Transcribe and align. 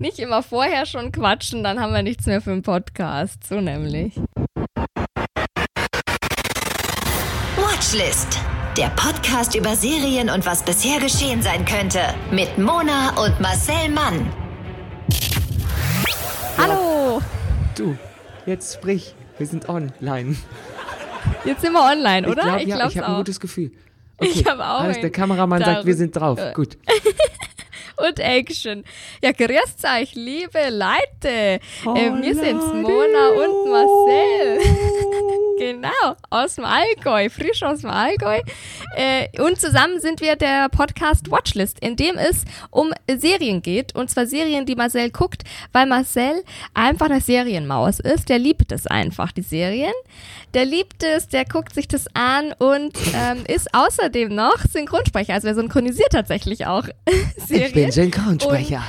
Nicht 0.00 0.18
immer 0.18 0.42
vorher 0.42 0.86
schon 0.86 1.12
quatschen, 1.12 1.62
dann 1.62 1.78
haben 1.78 1.92
wir 1.92 2.02
nichts 2.02 2.24
mehr 2.24 2.40
für 2.40 2.52
einen 2.52 2.62
Podcast. 2.62 3.46
So 3.46 3.60
nämlich. 3.60 4.18
Watchlist. 7.54 8.38
Der 8.78 8.88
Podcast 8.96 9.54
über 9.54 9.76
Serien 9.76 10.30
und 10.30 10.46
was 10.46 10.64
bisher 10.64 11.00
geschehen 11.00 11.42
sein 11.42 11.66
könnte. 11.66 12.00
Mit 12.30 12.56
Mona 12.56 13.10
und 13.22 13.38
Marcel 13.40 13.90
Mann. 13.90 14.32
Hallo! 16.56 17.20
Du, 17.76 17.94
jetzt 18.46 18.72
sprich. 18.72 19.14
Wir 19.36 19.46
sind 19.46 19.68
online. 19.68 20.34
Jetzt 21.44 21.60
sind 21.60 21.74
wir 21.74 21.84
online, 21.84 22.26
oder? 22.26 22.40
Ich 22.40 22.46
glaube, 22.46 22.62
ich 22.62 22.68
ja, 22.68 22.88
ich 22.88 22.96
habe 22.96 23.06
ein 23.06 23.12
auch. 23.12 23.18
gutes 23.18 23.38
Gefühl. 23.38 23.70
Ich 24.18 24.46
hab 24.46 24.60
auch 24.60 24.80
Alles, 24.80 24.98
der 24.98 25.10
Kameramann 25.10 25.62
sagt, 25.62 25.84
wir 25.84 25.94
sind 25.94 26.16
drauf. 26.16 26.40
Gut. 26.54 26.78
und 28.08 28.18
Action. 28.18 28.84
Ja, 29.22 29.32
grüßt 29.32 29.84
euch, 29.98 30.14
liebe 30.14 30.70
Leute. 30.70 31.28
Äh, 31.28 31.60
wir 31.84 32.34
sind's, 32.34 32.66
Leute. 32.66 32.74
Mona 32.74 33.28
und 33.28 33.70
Marcel. 33.70 34.60
genau, 35.58 36.16
aus 36.30 36.56
dem 36.56 36.64
Allgäu, 36.64 37.28
frisch 37.28 37.62
aus 37.62 37.80
dem 37.80 37.90
Allgäu. 37.90 38.40
Äh, 38.96 39.28
und 39.40 39.60
zusammen 39.60 40.00
sind 40.00 40.20
wir 40.20 40.36
der 40.36 40.68
Podcast 40.68 41.30
Watchlist, 41.30 41.78
in 41.80 41.96
dem 41.96 42.16
es 42.16 42.44
um 42.70 42.92
Serien 43.08 43.62
geht. 43.62 43.94
Und 43.94 44.10
zwar 44.10 44.26
Serien, 44.26 44.66
die 44.66 44.74
Marcel 44.74 45.10
guckt, 45.10 45.44
weil 45.72 45.86
Marcel 45.86 46.42
einfach 46.74 47.06
eine 47.06 47.20
Serienmaus 47.20 48.00
ist. 48.00 48.28
Der 48.28 48.38
liebt 48.38 48.72
es 48.72 48.86
einfach, 48.86 49.32
die 49.32 49.42
Serien. 49.42 49.92
Der 50.54 50.64
liebt 50.64 51.02
es, 51.04 51.28
der 51.28 51.44
guckt 51.44 51.74
sich 51.74 51.86
das 51.86 52.06
an 52.14 52.52
und 52.58 52.96
ähm, 53.14 53.44
ist 53.46 53.72
außerdem 53.72 54.34
noch 54.34 54.58
Synchronsprecher. 54.72 55.34
Also 55.34 55.48
er 55.48 55.54
synchronisiert 55.54 56.10
tatsächlich 56.10 56.66
auch 56.66 56.84
Serien. 57.46 57.66
Ich 57.68 57.72
bin 57.72 57.92
Synchronsprecher. 57.92 58.82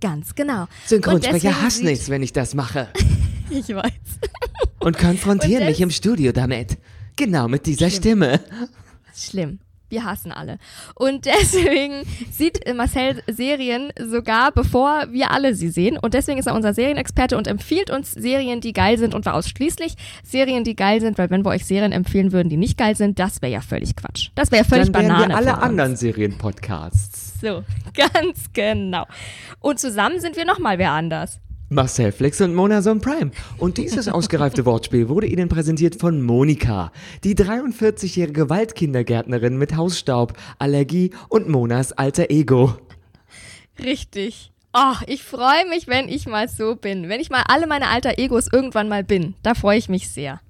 Ganz 0.00 0.34
genau. 0.34 0.62
Und 0.62 0.68
Synchronsprecher 0.86 1.62
hasst 1.62 1.84
nichts, 1.84 2.10
wenn 2.10 2.22
ich 2.22 2.32
das 2.32 2.54
mache. 2.54 2.88
Ich 3.50 3.68
weiß. 3.68 3.92
Und 4.78 4.96
konfrontieren 4.96 5.64
Und 5.64 5.68
mich 5.68 5.80
im 5.82 5.90
Studio 5.90 6.32
damit. 6.32 6.78
Genau 7.16 7.48
mit 7.48 7.66
dieser 7.66 7.90
Schlimm. 7.90 8.22
Stimme. 8.22 8.40
Schlimm. 9.14 9.58
Wir 9.92 10.04
hassen 10.04 10.32
alle. 10.32 10.56
Und 10.94 11.26
deswegen 11.26 12.02
sieht 12.30 12.60
Marcel 12.74 13.22
Serien 13.26 13.92
sogar, 14.00 14.50
bevor 14.50 15.04
wir 15.10 15.30
alle 15.30 15.54
sie 15.54 15.68
sehen. 15.68 15.98
Und 15.98 16.14
deswegen 16.14 16.38
ist 16.38 16.46
er 16.46 16.54
unser 16.54 16.72
Serienexperte 16.72 17.36
und 17.36 17.46
empfiehlt 17.46 17.90
uns 17.90 18.10
Serien, 18.10 18.62
die 18.62 18.72
geil 18.72 18.96
sind 18.96 19.14
und 19.14 19.24
zwar 19.24 19.34
ausschließlich 19.34 19.96
Serien, 20.24 20.64
die 20.64 20.76
geil 20.76 21.02
sind, 21.02 21.18
weil 21.18 21.28
wenn 21.28 21.44
wir 21.44 21.50
euch 21.50 21.66
Serien 21.66 21.92
empfehlen 21.92 22.32
würden, 22.32 22.48
die 22.48 22.56
nicht 22.56 22.78
geil 22.78 22.96
sind, 22.96 23.18
das 23.18 23.42
wäre 23.42 23.52
ja 23.52 23.60
völlig 23.60 23.94
Quatsch. 23.94 24.30
Das 24.34 24.50
wäre 24.50 24.62
ja 24.62 24.68
völlig 24.68 24.90
Dann 24.92 25.08
Banane. 25.08 25.28
wir 25.28 25.36
alle 25.36 25.58
anderen 25.58 25.94
Serienpodcasts. 25.94 27.38
So, 27.42 27.62
ganz 27.94 28.50
genau. 28.54 29.04
Und 29.60 29.78
zusammen 29.78 30.20
sind 30.20 30.36
wir 30.36 30.46
nochmal 30.46 30.78
wer 30.78 30.92
anders. 30.92 31.38
Marcel 31.74 32.12
Flix 32.12 32.40
und 32.40 32.54
Mona 32.54 32.82
Son 32.82 33.00
Prime. 33.00 33.30
Und 33.58 33.78
dieses 33.78 34.08
ausgereifte 34.08 34.64
Wortspiel 34.66 35.08
wurde 35.08 35.26
Ihnen 35.26 35.48
präsentiert 35.48 35.96
von 35.96 36.22
Monika, 36.22 36.92
die 37.24 37.34
43-jährige 37.34 38.50
Waldkindergärtnerin 38.50 39.56
mit 39.56 39.76
Hausstaub, 39.76 40.34
Allergie 40.58 41.10
und 41.28 41.48
Monas 41.48 41.92
alter 41.92 42.30
Ego. 42.30 42.76
Richtig. 43.82 44.52
Oh, 44.74 44.94
ich 45.06 45.22
freue 45.22 45.68
mich, 45.68 45.86
wenn 45.86 46.08
ich 46.08 46.26
mal 46.26 46.48
so 46.48 46.76
bin. 46.76 47.08
Wenn 47.08 47.20
ich 47.20 47.30
mal 47.30 47.44
alle 47.46 47.66
meine 47.66 47.88
alter 47.88 48.18
Egos 48.18 48.48
irgendwann 48.50 48.88
mal 48.88 49.04
bin. 49.04 49.34
Da 49.42 49.54
freue 49.54 49.78
ich 49.78 49.88
mich 49.88 50.08
sehr. 50.08 50.40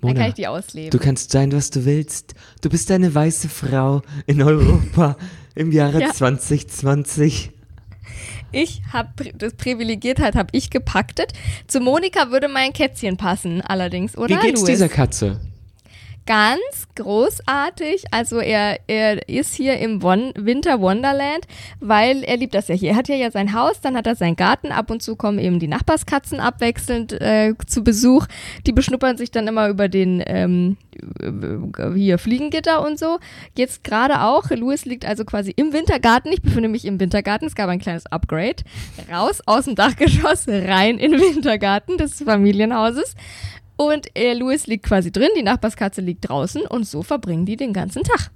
Dann 0.00 0.10
Mona, 0.10 0.20
kann 0.20 0.28
ich 0.28 0.34
die 0.34 0.46
ausleben. 0.46 0.90
Du 0.90 0.98
kannst 0.98 1.30
sein, 1.32 1.52
was 1.52 1.70
du 1.70 1.84
willst. 1.86 2.34
Du 2.60 2.68
bist 2.68 2.90
eine 2.90 3.14
weiße 3.14 3.48
Frau 3.48 4.02
in 4.26 4.42
Europa 4.42 5.16
im 5.54 5.72
Jahre 5.72 6.00
Ja. 6.00 6.12
2020. 6.12 7.55
Ich 8.56 8.82
habe 8.92 9.10
das 9.34 9.54
Privilegiertheit 9.54 10.34
habe 10.34 10.48
ich 10.52 10.70
gepaktet. 10.70 11.32
Zu 11.66 11.80
Monika 11.80 12.30
würde 12.30 12.48
mein 12.48 12.72
Kätzchen 12.72 13.16
passen, 13.16 13.60
allerdings, 13.60 14.16
oder? 14.16 14.36
Wie 14.36 14.46
geht's 14.46 14.60
Louis? 14.62 14.72
dieser 14.72 14.88
Katze? 14.88 15.40
Ganz 16.26 16.88
großartig. 16.96 18.06
Also 18.10 18.40
er, 18.40 18.80
er 18.88 19.28
ist 19.28 19.54
hier 19.54 19.78
im 19.78 20.02
Won 20.02 20.32
Winter 20.36 20.80
Wonderland, 20.80 21.46
weil 21.78 22.24
er 22.24 22.36
liebt 22.36 22.54
das 22.54 22.66
ja 22.66 22.74
hier. 22.74 22.90
Er 22.90 22.96
hat 22.96 23.06
ja 23.06 23.14
ja 23.14 23.30
sein 23.30 23.52
Haus, 23.52 23.80
dann 23.80 23.96
hat 23.96 24.08
er 24.08 24.16
seinen 24.16 24.34
Garten. 24.34 24.72
Ab 24.72 24.90
und 24.90 25.04
zu 25.04 25.14
kommen 25.14 25.38
eben 25.38 25.60
die 25.60 25.68
Nachbarskatzen 25.68 26.40
abwechselnd 26.40 27.12
äh, 27.12 27.54
zu 27.66 27.84
Besuch. 27.84 28.26
Die 28.66 28.72
beschnuppern 28.72 29.16
sich 29.16 29.30
dann 29.30 29.46
immer 29.46 29.68
über 29.68 29.88
den 29.88 30.20
ähm, 30.26 30.76
äh, 31.20 31.94
hier 31.94 32.18
Fliegengitter 32.18 32.84
und 32.84 32.98
so. 32.98 33.18
Jetzt 33.56 33.84
gerade 33.84 34.22
auch. 34.22 34.50
Louis 34.50 34.84
liegt 34.84 35.06
also 35.06 35.24
quasi 35.24 35.52
im 35.54 35.72
Wintergarten. 35.72 36.32
Ich 36.32 36.42
befinde 36.42 36.68
mich 36.68 36.86
im 36.86 36.98
Wintergarten. 36.98 37.46
Es 37.46 37.54
gab 37.54 37.68
ein 37.68 37.78
kleines 37.78 38.06
Upgrade. 38.06 38.64
Raus 39.12 39.42
aus 39.46 39.66
dem 39.66 39.76
Dachgeschoss, 39.76 40.48
rein 40.48 40.98
in 40.98 41.12
den 41.12 41.20
Wintergarten 41.20 41.98
des 41.98 42.20
Familienhauses. 42.22 43.14
Und 43.76 44.16
äh, 44.16 44.32
Louis 44.34 44.66
liegt 44.66 44.86
quasi 44.86 45.12
drin, 45.12 45.28
die 45.36 45.42
Nachbarskatze 45.42 46.00
liegt 46.00 46.28
draußen 46.28 46.62
und 46.62 46.86
so 46.86 47.02
verbringen 47.02 47.44
die 47.44 47.56
den 47.56 47.72
ganzen 47.72 48.02
Tag. 48.02 48.30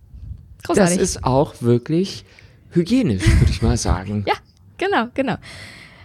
Das 0.58 0.76
Großartig. 0.76 0.98
ist 0.98 1.24
auch 1.24 1.54
wirklich 1.62 2.24
hygienisch, 2.70 3.26
würde 3.38 3.50
ich 3.50 3.62
mal 3.62 3.76
sagen. 3.76 4.24
ja, 4.28 4.34
genau, 4.76 5.08
genau. 5.14 5.36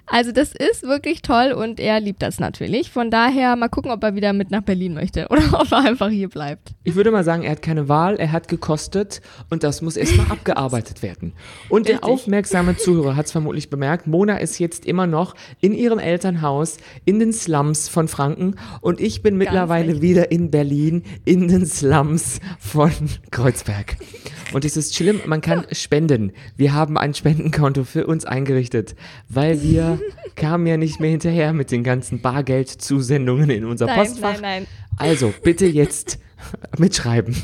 Also 0.08 0.32
das 0.32 0.54
ist 0.54 0.84
wirklich 0.84 1.22
toll 1.22 1.52
und 1.52 1.80
er 1.80 2.00
liebt 2.00 2.22
das 2.22 2.40
natürlich. 2.40 2.92
Von 2.92 3.10
daher 3.10 3.56
mal 3.56 3.70
gucken, 3.70 3.92
ob 3.92 4.04
er 4.04 4.16
wieder 4.16 4.34
mit 4.34 4.52
nach 4.52 4.62
Berlin 4.62 4.94
möchte 4.94 5.28
oder 5.30 5.60
ob 5.60 5.72
er 5.72 5.80
einfach 5.80 6.10
hier 6.10 6.30
bleibt. 6.30 6.74
Ich 6.84 6.96
würde 6.96 7.12
mal 7.12 7.24
sagen, 7.24 7.44
er 7.44 7.52
hat 7.52 7.62
keine 7.62 7.90
Wahl, 7.90 8.16
er 8.18 8.32
hat 8.32 8.48
gekostet 8.48 9.22
und 9.50 9.64
das 9.64 9.82
muss 9.82 9.98
erstmal 9.98 10.28
abgearbeitet 10.32 11.02
werden. 11.02 11.34
Und 11.70 11.88
der 11.88 12.04
aufmerksame 12.04 12.78
Zuhörer 12.78 13.16
hat 13.16 13.26
es 13.26 13.32
vermutlich 13.32 13.70
bemerkt, 13.70 14.08
Mona 14.08 14.38
ist 14.38 14.60
jetzt 14.60 14.86
immer 14.86 15.08
noch 15.08 15.36
in 15.62 15.74
ihrem 15.74 16.00
Elternhaus 16.00 16.78
in 17.06 17.20
den 17.20 17.34
Slums 17.34 17.90
von 17.90 18.08
Franken 18.08 18.56
und 18.82 19.00
ich 19.00 19.24
bin 19.24 19.38
mittlerweile 19.38 19.94
richtig. 19.94 20.02
wieder 20.02 20.32
in 20.32 20.52
Berlin 20.52 21.04
in 21.26 21.48
den 21.48 21.66
Slums 21.66 22.40
von 22.60 22.92
Kreuzberg. 23.32 23.98
Und 24.54 24.64
es 24.64 24.78
ist 24.78 24.96
schlimm, 24.96 25.22
man 25.26 25.42
kann 25.42 25.66
spenden. 25.72 26.32
Wir 26.56 26.74
haben 26.74 26.98
ein 26.98 27.14
Spendenkonto 27.14 27.84
für 27.84 28.06
uns 28.08 28.26
eingerichtet, 28.26 28.96
weil 29.28 29.62
wir 29.64 29.95
kamen 30.36 30.68
ja 30.68 30.78
nicht 30.78 31.00
mehr 31.00 31.12
hinterher 31.12 31.54
mit 31.54 31.72
den 31.72 31.84
ganzen 31.84 32.22
Bargeldzusendungen 32.22 33.50
in 33.50 33.66
unser 33.66 33.86
Nein, 33.88 33.98
Postfach. 34.00 34.34
nein, 34.34 34.42
nein. 34.42 34.68
Also 34.98 35.34
bitte 35.44 35.66
jetzt 35.66 36.20
mitschreiben. 36.78 37.36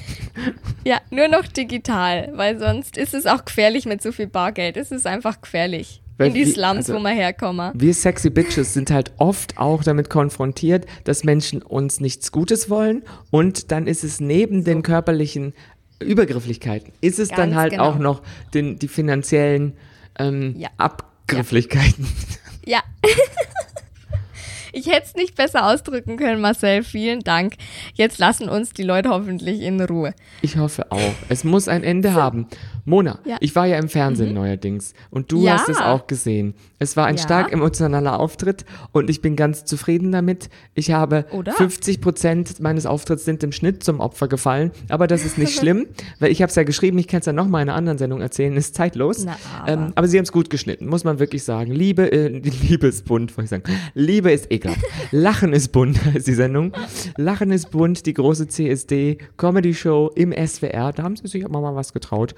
Ja, 0.84 1.00
nur 1.10 1.28
noch 1.28 1.48
digital, 1.48 2.32
weil 2.36 2.60
sonst 2.60 2.98
ist 2.98 3.14
es 3.14 3.26
auch 3.26 3.46
gefährlich 3.46 3.86
mit 3.86 4.02
so 4.02 4.12
viel 4.12 4.28
Bargeld. 4.28 4.78
Es 4.78 4.92
ist 4.92 5.08
einfach 5.08 5.42
gefährlich. 5.42 6.02
Weil 6.18 6.28
in 6.28 6.34
die 6.36 6.46
Slums, 6.46 6.90
also- 6.90 6.96
wo 6.96 7.00
wir 7.00 7.10
herkommen. 7.10 7.72
Wir 7.74 7.94
sexy 7.94 8.30
Bitches 8.30 8.74
sind 8.74 8.92
halt 8.92 9.12
oft 9.18 9.58
auch 9.58 9.84
damit 9.84 10.10
konfrontiert, 10.10 10.86
dass 11.04 11.24
Menschen 11.24 11.62
uns 11.64 12.00
nichts 12.00 12.32
Gutes 12.32 12.70
wollen 12.70 13.04
und 13.32 13.72
dann 13.72 13.88
ist 13.88 14.04
es 14.04 14.20
neben 14.20 14.64
den 14.64 14.84
körperlichen 14.84 15.54
Übergrifflichkeiten, 16.00 16.94
ist 17.02 17.18
es 17.20 17.30
dann 17.30 17.52
Ganz 17.52 17.56
halt 17.56 17.72
genau. 17.74 17.86
auch 17.90 17.98
noch 17.98 18.22
den, 18.54 18.78
die 18.78 18.88
finanziellen 18.88 19.74
ähm, 20.20 20.56
Ja. 20.58 20.70
Abgrifflichkeiten. 20.78 22.06
Ja. 22.06 22.12
Ich 24.74 24.88
hätte 24.88 25.06
es 25.06 25.16
nicht 25.16 25.36
besser 25.36 25.68
ausdrücken 25.70 26.16
können, 26.16 26.40
Marcel. 26.40 26.84
Vielen 26.84 27.20
Dank. 27.20 27.56
Jetzt 27.94 28.20
lassen 28.20 28.48
uns 28.48 28.72
die 28.72 28.84
Leute 28.84 29.10
hoffentlich 29.10 29.60
in 29.60 29.82
Ruhe. 29.82 30.14
Ich 30.42 30.56
hoffe 30.56 30.90
auch. 30.94 31.12
Es 31.28 31.44
muss 31.44 31.68
ein 31.68 31.84
Ende 31.84 32.14
haben. 32.14 32.48
Mona, 32.86 33.20
Ja. 33.26 33.34
Mhm. 33.34 33.40
ich 33.42 33.54
war 33.54 33.66
ja 33.66 33.78
im 33.78 33.90
Fernsehen 33.90 34.34
neuerdings 34.34 34.94
und 35.10 35.30
du 35.32 35.44
Ja. 35.44 35.56
hast 35.58 35.68
es 35.68 35.78
auch 35.78 36.08
gesehen. 36.08 36.54
Es 36.82 36.98
war 36.98 37.06
ein 37.06 37.18
Ja. 37.18 37.22
stark 37.22 37.54
emotionaler 37.54 38.20
Auftritt 38.20 38.66
und 38.92 39.08
ich 39.12 39.22
bin 39.22 39.36
ganz 39.36 39.66
zufrieden 39.66 40.12
damit. 40.12 40.50
Ich 40.74 40.90
habe 40.92 41.26
Oder? 41.32 41.52
50 41.54 42.02
Prozent 42.02 42.60
meines 42.60 42.88
Auftritts 42.88 43.24
sind 43.24 43.44
im 43.44 43.52
Schnitt 43.52 43.84
zum 43.84 44.00
Opfer 44.00 44.28
gefallen, 44.28 44.72
aber 44.90 45.06
das 45.06 45.24
ist 45.24 45.38
nicht 45.38 45.56
schlimm, 45.60 45.86
weil 46.20 46.32
ich 46.32 46.42
habe 46.42 46.50
es 46.50 46.56
ja 46.56 46.64
geschrieben, 46.64 46.98
ich 46.98 47.08
kann 47.08 47.20
es 47.20 47.28
ja 47.28 47.34
noch 47.34 47.48
mal 47.48 47.62
in 47.62 47.70
einer 47.70 47.78
anderen 47.78 48.00
Sendung 48.00 48.20
erzählen, 48.20 48.58
ist 48.58 48.74
zeitlos. 48.74 49.26
Na, 49.26 49.38
aber. 49.60 49.72
Ähm, 49.72 49.92
aber 49.94 50.08
sie 50.08 50.18
haben 50.18 50.24
es 50.24 50.32
gut 50.32 50.50
geschnitten, 50.50 50.88
muss 50.88 51.04
man 51.04 51.20
wirklich 51.20 51.44
sagen. 51.44 51.72
Liebe, 51.72 52.12
äh, 52.12 52.28
Liebe 52.68 52.88
ist 52.88 53.06
bunt, 53.06 53.38
wollte 53.38 53.44
ich 53.46 53.50
sagen. 53.52 53.64
Liebe 53.94 54.32
ist 54.32 54.52
ekelhaft. 54.52 54.82
Lachen 55.12 55.54
ist 55.54 55.72
bunt, 55.72 56.00
ist 56.16 56.26
die 56.26 56.34
Sendung. 56.34 56.74
Lachen 57.16 57.52
ist 57.52 57.70
bunt, 57.70 58.08
die 58.08 58.14
große 58.16 58.48
CSD, 58.48 59.20
Comedy-Show 59.38 60.12
im 60.16 60.34
SWR. 60.34 60.94
Da 60.94 61.04
haben 61.04 61.16
sie 61.16 61.28
sich 61.28 61.46
auch 61.46 61.50
mal 61.50 61.76
was 61.76 61.94
getraut. 61.94 62.34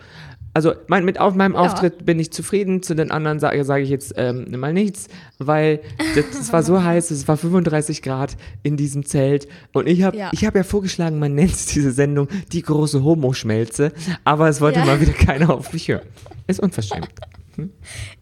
Also 0.55 0.73
mein, 0.87 1.03
mit 1.03 1.19
auf 1.19 1.33
meinem 1.33 1.55
Auftritt 1.55 2.05
bin 2.05 2.19
ich 2.19 2.31
zufrieden. 2.31 2.83
Zu 2.83 2.93
den 2.93 3.09
anderen 3.09 3.39
sage 3.39 3.63
sage 3.63 3.81
ich 3.83 3.89
jetzt 3.89 4.13
ähm, 4.51 4.59
mal 4.59 4.73
nichts, 4.73 5.07
weil 5.37 5.79
das, 6.15 6.25
es 6.39 6.53
war 6.53 6.63
so 6.63 6.83
heiß, 6.83 7.11
es 7.11 7.27
war 7.27 7.37
35 7.37 8.01
Grad 8.01 8.35
in 8.63 8.77
diesem 8.77 9.05
Zelt. 9.05 9.47
Und 9.73 9.87
ich 9.87 10.03
habe 10.03 10.17
Ja. 10.17 10.29
ich 10.33 10.45
hab 10.45 10.55
ja 10.55 10.63
vorgeschlagen, 10.63 11.19
man 11.19 11.35
nennt 11.35 11.73
diese 11.75 11.91
Sendung 11.91 12.27
die 12.51 12.61
große 12.61 13.03
Homoschmelze. 13.03 13.91
Aber 14.23 14.49
es 14.49 14.61
wollte 14.61 14.79
Ja. 14.79 14.85
mal 14.85 14.99
wieder 15.01 15.13
keiner 15.13 15.49
auf 15.53 15.73
mich 15.73 15.87
hören. 15.87 16.07
Ist 16.47 16.59
unverschämt. 16.59 17.09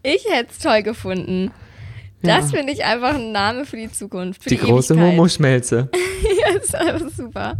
Ich 0.04 0.26
hätte 0.30 0.52
es 0.52 0.60
toll 0.60 0.84
gefunden. 0.84 1.52
Ja. 2.24 2.38
Das 2.40 2.52
finde 2.52 2.72
ich 2.74 2.84
einfach 2.86 3.16
ein 3.16 3.32
Name 3.32 3.66
für 3.66 3.78
die 3.78 3.92
Zukunft. 3.92 4.44
Für 4.44 4.50
Die, 4.50 4.58
die, 4.58 4.62
große. 4.66 5.00
Homoschmelze. 5.00 5.90
Ja, 6.40 6.56
ist 6.56 6.76
einfach 6.76 7.10
super. 7.10 7.58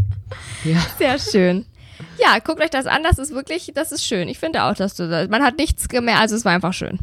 Ja. 0.64 0.78
Sehr 1.00 1.18
schön. 1.18 1.66
Ja, 2.20 2.38
guckt 2.44 2.62
euch 2.62 2.70
das 2.70 2.86
an, 2.86 3.04
das 3.04 3.18
ist 3.20 3.32
wirklich, 3.34 3.72
das 3.76 3.92
ist 3.92 4.06
schön. 4.06 4.28
Ich 4.28 4.40
finde 4.40 4.64
auch, 4.64 4.74
dass 4.76 4.96
du 4.96 5.10
das, 5.10 5.30
man 5.30 5.44
hat 5.44 5.58
nichts 5.58 5.88
gemerkt, 5.90 6.22
also 6.22 6.36
es 6.36 6.46
war 6.46 6.54
einfach 6.54 6.74
schön. 6.74 7.00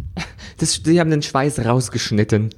Das, 0.59 0.83
die 0.83 0.99
haben 1.01 1.11
den 1.11 1.23
Schweiß 1.23 1.65
rausgeschnitten. 1.65 2.51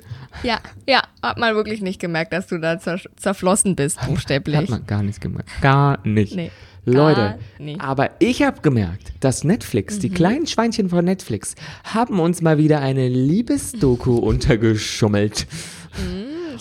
Ja, 0.42 0.60
ja, 0.88 1.02
hat 1.22 1.38
man 1.38 1.54
wirklich 1.54 1.80
nicht 1.82 2.00
gemerkt, 2.00 2.32
dass 2.32 2.46
du 2.46 2.58
da 2.58 2.78
zer 2.78 3.00
zerflossen 3.16 3.74
bist, 3.76 4.00
buchstäblich. 4.06 4.56
Hat 4.56 4.68
man 4.68 4.86
gar 4.86 5.02
nicht 5.02 5.20
gemerkt. 5.20 5.48
Gar 5.60 5.98
nicht. 6.06 6.34
Nee, 6.36 6.50
Leute, 6.86 7.38
nicht. 7.58 7.80
aber 7.80 8.10
ich 8.20 8.42
habe 8.42 8.60
gemerkt, 8.62 9.12
dass 9.20 9.44
Netflix, 9.44 9.96
Mhm. 9.96 10.00
die 10.00 10.10
kleinen 10.10 10.46
Schweinchen 10.46 10.88
von 10.88 11.04
Netflix, 11.04 11.54
haben 11.84 12.18
uns 12.20 12.40
mal 12.42 12.56
wieder 12.58 12.80
eine 12.80 13.08
Liebesdoku 13.08 14.16
untergeschummelt. 14.18 15.46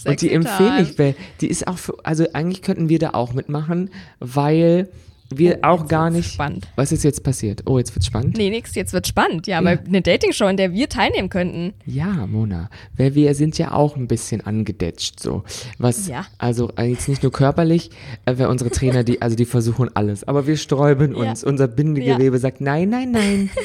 Und 0.06 0.22
die 0.22 0.31
empfehle 0.31 0.81
ich, 0.81 0.98
weil 0.98 1.16
die 1.42 1.48
ist 1.48 1.68
auch 1.68 1.78
für, 1.78 1.94
also 2.04 2.26
eigentlich 2.34 2.62
könnten 2.62 2.90
wir 2.90 3.00
da 3.00 3.12
auch 3.12 3.34
mitmachen, 3.34 3.92
weil 4.20 4.90
wir 5.34 5.60
Oh, 5.64 5.68
auch 5.68 5.88
gar 5.88 6.10
nicht. 6.10 6.31
spannend. 6.34 6.68
Was 6.76 6.92
ist 6.92 7.04
jetzt 7.04 7.24
passiert? 7.24 7.64
Oh, 7.66 7.78
jetzt 7.78 7.96
wird's 7.96 8.08
spannend. 8.08 8.38
Nee, 8.38 8.50
nix, 8.50 8.76
jetzt 8.76 8.94
wird 8.94 9.08
spannend. 9.08 9.48
Ja, 9.48 9.60
aber 9.60 9.72
eine 9.86 10.02
Dating-Show, 10.02 10.48
in 10.48 10.58
der 10.58 10.74
wir 10.74 10.90
teilnehmen 10.90 11.30
könnten. 11.30 11.74
Ja, 11.86 12.26
Mona, 12.28 12.70
weil 12.98 13.16
wir 13.16 13.34
sind 13.36 13.58
ja 13.58 13.72
auch 13.74 13.96
ein 13.96 14.08
bisschen 14.08 14.42
angedetscht 14.42 15.20
so. 15.20 15.44
Was 15.78 16.08
Ja. 16.08 16.26
also 16.38 16.72
äh, 16.78 16.84
jetzt 16.86 17.08
nicht 17.10 17.24
nur 17.24 17.31
körperlich, 17.31 17.90
äh, 18.26 18.34
weil 18.38 18.48
unsere 18.48 18.72
Trainer, 18.72 19.04
die 19.04 19.22
also 19.22 19.36
die 19.36 19.46
versuchen 19.46 19.90
alles, 19.96 20.24
aber 20.28 20.48
wir 20.48 20.58
sträuben 20.58 21.16
Ja. 21.16 21.30
uns. 21.31 21.44
Unser 21.44 21.68
Bindegewebe 21.68 22.38
sagt 22.40 22.62
nein, 22.62 22.90
nein, 22.90 23.12
nein. 23.12 23.50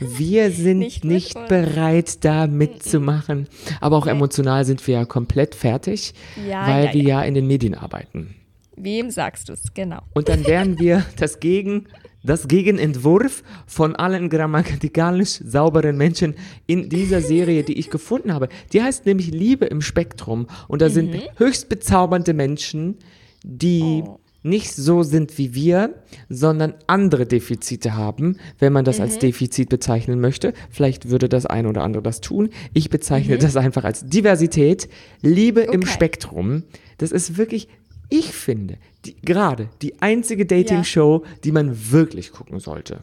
Wir 0.00 0.50
sind 0.50 0.78
Nicht 0.78 1.04
nicht, 1.04 1.34
bereit 1.48 2.24
da 2.24 2.46
mitzumachen, 2.46 3.48
aber 3.82 3.98
auch 3.98 4.06
emotional 4.06 4.64
sind 4.64 4.86
wir 4.86 4.94
ja 4.94 5.04
komplett 5.04 5.54
fertig, 5.54 6.14
Ja, 6.48 6.66
weil 6.66 6.84
ja, 6.86 6.94
wir 6.94 7.02
ja. 7.02 7.08
ja 7.20 7.22
in 7.22 7.34
den 7.34 7.46
Medien 7.46 7.74
arbeiten. 7.74 8.34
Wem 8.82 9.10
sagst 9.10 9.48
du's? 9.48 9.72
Genau. 9.74 10.00
Und 10.14 10.28
dann 10.28 10.46
wären 10.46 10.78
wir 10.78 11.04
das 11.16 11.40
Gegen, 11.40 11.86
das 12.22 12.48
Gegenentwurf 12.48 13.42
von 13.66 13.96
allen 13.96 14.28
grammatikalisch 14.28 15.40
sauberen 15.44 15.96
Menschen 15.96 16.34
in 16.66 16.88
dieser 16.88 17.20
Serie, 17.20 17.62
die 17.62 17.78
ich 17.78 17.90
gefunden 17.90 18.34
habe. 18.34 18.48
Die 18.72 18.82
heißt 18.82 19.06
nämlich 19.06 19.30
Liebe 19.30 19.66
im 19.66 19.80
Spektrum. 19.80 20.46
Und 20.68 20.82
da 20.82 20.90
sind 20.90 21.14
höchst 21.36 21.68
bezaubernde 21.68 22.34
Menschen, 22.34 22.96
die 23.42 24.04
nicht 24.42 24.72
so 24.74 25.02
sind 25.02 25.36
wie 25.36 25.54
wir, 25.54 25.94
sondern 26.28 26.74
andere 26.86 27.26
Defizite 27.26 27.94
haben, 27.94 28.38
wenn 28.58 28.72
man 28.72 28.84
das 28.84 29.00
als 29.00 29.18
Defizit 29.18 29.68
bezeichnen 29.68 30.20
möchte. 30.20 30.54
Vielleicht 30.70 31.10
würde 31.10 31.28
das 31.28 31.44
ein 31.46 31.66
oder 31.66 31.82
andere 31.82 32.02
das 32.02 32.20
tun. 32.20 32.48
Ich 32.72 32.88
bezeichne 32.88 33.36
das 33.38 33.56
einfach 33.56 33.84
als 33.84 34.06
Diversität. 34.06 34.88
Liebe 35.20 35.60
im 35.60 35.80
Okay. 35.80 35.90
Spektrum. 35.90 36.62
Das 36.98 37.12
ist 37.12 37.36
wirklich, 37.36 37.68
ich 38.10 38.32
finde, 38.32 38.76
die, 39.04 39.16
gerade 39.22 39.70
die 39.80 40.02
einzige 40.02 40.44
Dating-Show, 40.44 41.24
die 41.44 41.52
man 41.52 41.90
wirklich 41.90 42.32
gucken 42.32 42.60
sollte. 42.60 43.02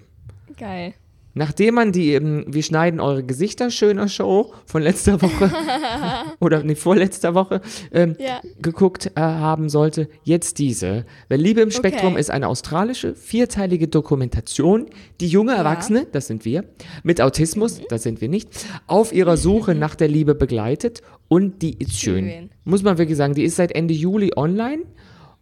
Geil. 0.58 0.94
Nachdem 1.38 1.76
man 1.76 1.92
die 1.92 2.10
eben, 2.14 2.46
wir 2.52 2.64
schneiden 2.64 3.00
eure 3.00 3.24
Gesichter 3.24 3.70
schöner 3.70 4.08
Show 4.08 4.54
von 4.66 4.82
letzter 4.82 5.22
Woche 5.22 5.52
oder 6.40 6.64
nee, 6.64 6.74
vorletzter 6.76 7.36
Woche 7.36 7.62
ähm, 7.92 8.16
Ja. 8.20 8.42
geguckt 8.62 9.12
äh, 9.16 9.20
haben 9.22 9.70
sollte, 9.70 10.10
jetzt 10.24 10.58
diese. 10.58 11.06
Weil 11.30 11.40
Liebe 11.40 11.62
im 11.62 11.70
Spektrum 11.72 12.14
Okay. 12.14 12.20
ist 12.22 12.32
eine 12.32 12.48
australische, 12.48 13.14
vierteilige 13.14 13.88
Dokumentation, 13.88 14.88
die 15.22 15.28
junge 15.28 15.54
Erwachsene, 15.54 16.08
das 16.12 16.26
sind 16.28 16.44
wir, 16.44 16.64
mit 17.04 17.22
Autismus, 17.22 17.82
das 17.90 18.02
sind 18.04 18.20
wir 18.20 18.30
nicht, 18.30 18.50
auf 18.88 19.14
ihrer 19.14 19.38
Suche 19.38 19.76
nach 19.76 19.94
der 19.96 20.08
Liebe 20.08 20.34
begleitet 20.34 21.02
und 21.28 21.62
die 21.62 21.78
ist 21.78 22.00
schön. 22.00 22.26
Schön. 22.30 22.50
Muss 22.64 22.82
man 22.82 22.98
wirklich 22.98 23.18
sagen, 23.18 23.36
die 23.36 23.44
ist 23.44 23.58
seit 23.58 23.72
Ende 23.74 23.94
Juli 23.94 24.32
online 24.36 24.84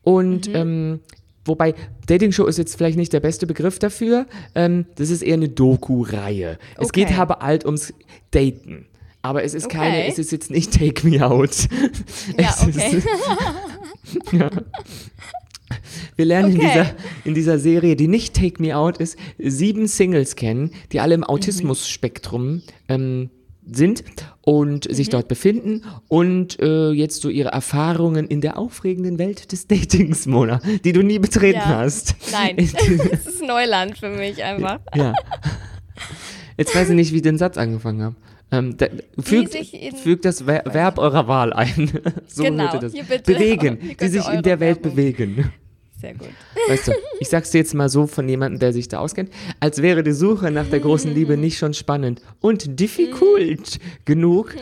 und 0.04 0.48
Mhm. 0.50 0.56
ähm, 0.56 1.00
Wobei, 1.46 1.76
Dating-Show 2.08 2.46
ist 2.48 2.58
jetzt 2.58 2.76
vielleicht 2.76 2.98
nicht 2.98 3.14
der 3.14 3.20
beste 3.20 3.46
Begriff 3.48 3.78
dafür. 3.80 4.26
Ähm, 4.56 4.86
das 4.96 5.10
ist 5.12 5.22
eher 5.22 5.36
eine 5.36 5.48
Doku-Reihe. 5.50 6.58
Es 6.78 6.88
Okay. 6.88 7.06
geht 7.06 7.18
aber 7.20 7.40
halt 7.40 7.66
ums 7.66 7.94
Daten. 8.32 8.88
Aber 9.22 9.44
es 9.44 9.54
ist 9.54 9.70
keine, 9.70 9.98
Okay. 10.00 10.08
es 10.10 10.20
ist 10.20 10.32
jetzt 10.32 10.52
nicht 10.52 10.74
Take 10.74 11.08
Me 11.08 11.26
Out. 11.26 11.68
Ja, 12.40 12.50
Es 12.50 12.64
okay. 12.68 12.98
Ist, 12.98 13.08
ja. 14.34 14.50
Wir 16.16 16.26
lernen 16.26 16.52
in, 16.52 16.58
Okay. 16.58 16.68
dieser, 16.68 16.92
in 17.26 17.34
dieser 17.34 17.60
Serie, 17.60 17.96
die 17.96 18.08
nicht 18.08 18.36
Take 18.36 18.62
Me 18.62 18.76
Out 18.76 18.98
ist, 18.98 19.18
sieben 19.40 19.88
Singles 19.88 20.36
kennen, 20.36 20.72
die 20.92 21.00
alle 21.00 21.16
im 21.16 21.22
Mhm. 21.22 21.26
Autismus-Spektrum 21.28 22.62
ähm, 22.88 23.30
sind 23.70 24.04
und 24.46 24.88
Mhm. 24.90 24.94
sich 24.94 25.10
dort 25.10 25.28
befinden 25.28 25.82
und 26.08 26.60
äh, 26.62 26.92
jetzt 26.92 27.22
so 27.22 27.30
ihre 27.30 27.50
Erfahrungen 27.50 28.28
in 28.28 28.40
der 28.42 28.58
aufregenden 28.58 29.18
Welt 29.20 29.52
des 29.52 29.68
Datings, 29.68 30.26
Mona, 30.28 30.62
die 30.84 30.94
du 30.94 31.02
nie 31.02 31.20
betreten 31.20 31.60
Ja. 31.60 31.80
hast. 31.80 32.16
Nein, 32.32 32.56
das 33.12 33.26
ist 33.28 33.42
Neuland 33.42 33.98
für 33.98 34.10
mich 34.10 34.44
einfach. 34.44 34.80
ja. 34.96 35.14
Jetzt 36.58 36.74
weiß 36.76 36.90
ich 36.90 36.96
nicht, 36.96 37.12
wie 37.12 37.18
ich 37.18 37.22
den 37.22 37.38
Satz 37.38 37.58
angefangen 37.58 38.02
habe. 38.02 38.16
Ähm, 38.52 38.78
da, 38.78 38.86
fügt, 39.20 39.56
fügt 40.04 40.24
das 40.24 40.42
Ver 40.44 40.62
Verb 40.66 41.00
eurer 41.00 41.28
Wahl 41.28 41.52
ein. 41.52 41.90
so 42.28 42.44
Genau, 42.44 42.78
das. 42.78 42.94
Bewegen, 43.26 43.80
die 44.00 44.08
sich 44.08 44.28
in 44.30 44.42
der 44.44 44.60
Welt 44.60 44.78
Werbung. 44.84 44.96
bewegen. 44.96 45.52
Sehr 46.00 46.14
gut. 46.14 46.30
Weißt 46.68 46.90
du, 46.90 46.92
ich 47.20 47.30
sag's 47.30 47.52
dir 47.52 47.60
jetzt 47.60 47.74
mal 47.74 47.88
so 47.90 48.06
von 48.06 48.28
jemandem, 48.28 48.60
der 48.60 48.74
sich 48.74 48.88
da 48.90 49.00
auskennt, 49.00 49.32
als 49.60 49.82
wäre 49.82 50.04
die 50.04 50.12
Suche 50.12 50.52
nach 50.52 50.68
der 50.68 50.80
großen 50.82 51.14
Liebe 51.14 51.38
nicht 51.38 51.58
schon 51.58 51.74
spannend 51.74 52.22
und 52.42 52.80
difficult 52.80 53.80
genug, 54.04 54.56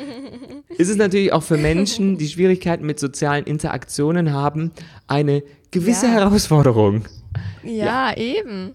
ist 0.77 0.89
es 0.89 0.95
natürlich 0.95 1.33
auch 1.33 1.43
für 1.43 1.57
Menschen, 1.57 2.17
die 2.17 2.27
Schwierigkeiten 2.27 2.85
mit 2.85 2.99
sozialen 2.99 3.45
Interaktionen 3.45 4.31
haben, 4.31 4.71
eine 5.07 5.43
gewisse 5.71 6.05
Ja. 6.05 6.13
Herausforderung. 6.13 7.05
Ja, 7.63 8.15
eben. 8.15 8.73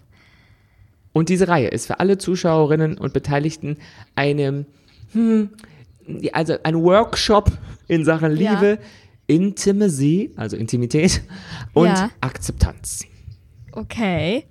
Und 1.13 1.29
diese 1.29 1.47
Reihe 1.47 1.69
ist 1.69 1.87
für 1.87 1.99
alle 1.99 2.17
Zuschauerinnen 2.17 2.97
und 2.97 3.13
Beteiligten 3.13 3.77
eine, 4.15 4.65
hm, 5.13 5.49
also 6.33 6.55
ein 6.63 6.75
Workshop 6.83 7.51
in 7.87 8.03
Sachen 8.03 8.35
Ja. 8.37 8.77
Intimacy, 9.29 10.31
also 10.35 10.57
Intimität 10.57 11.21
und 11.73 11.85
Ja. 11.87 12.09
Akzeptanz. 12.19 13.05
Okay. 13.71 14.45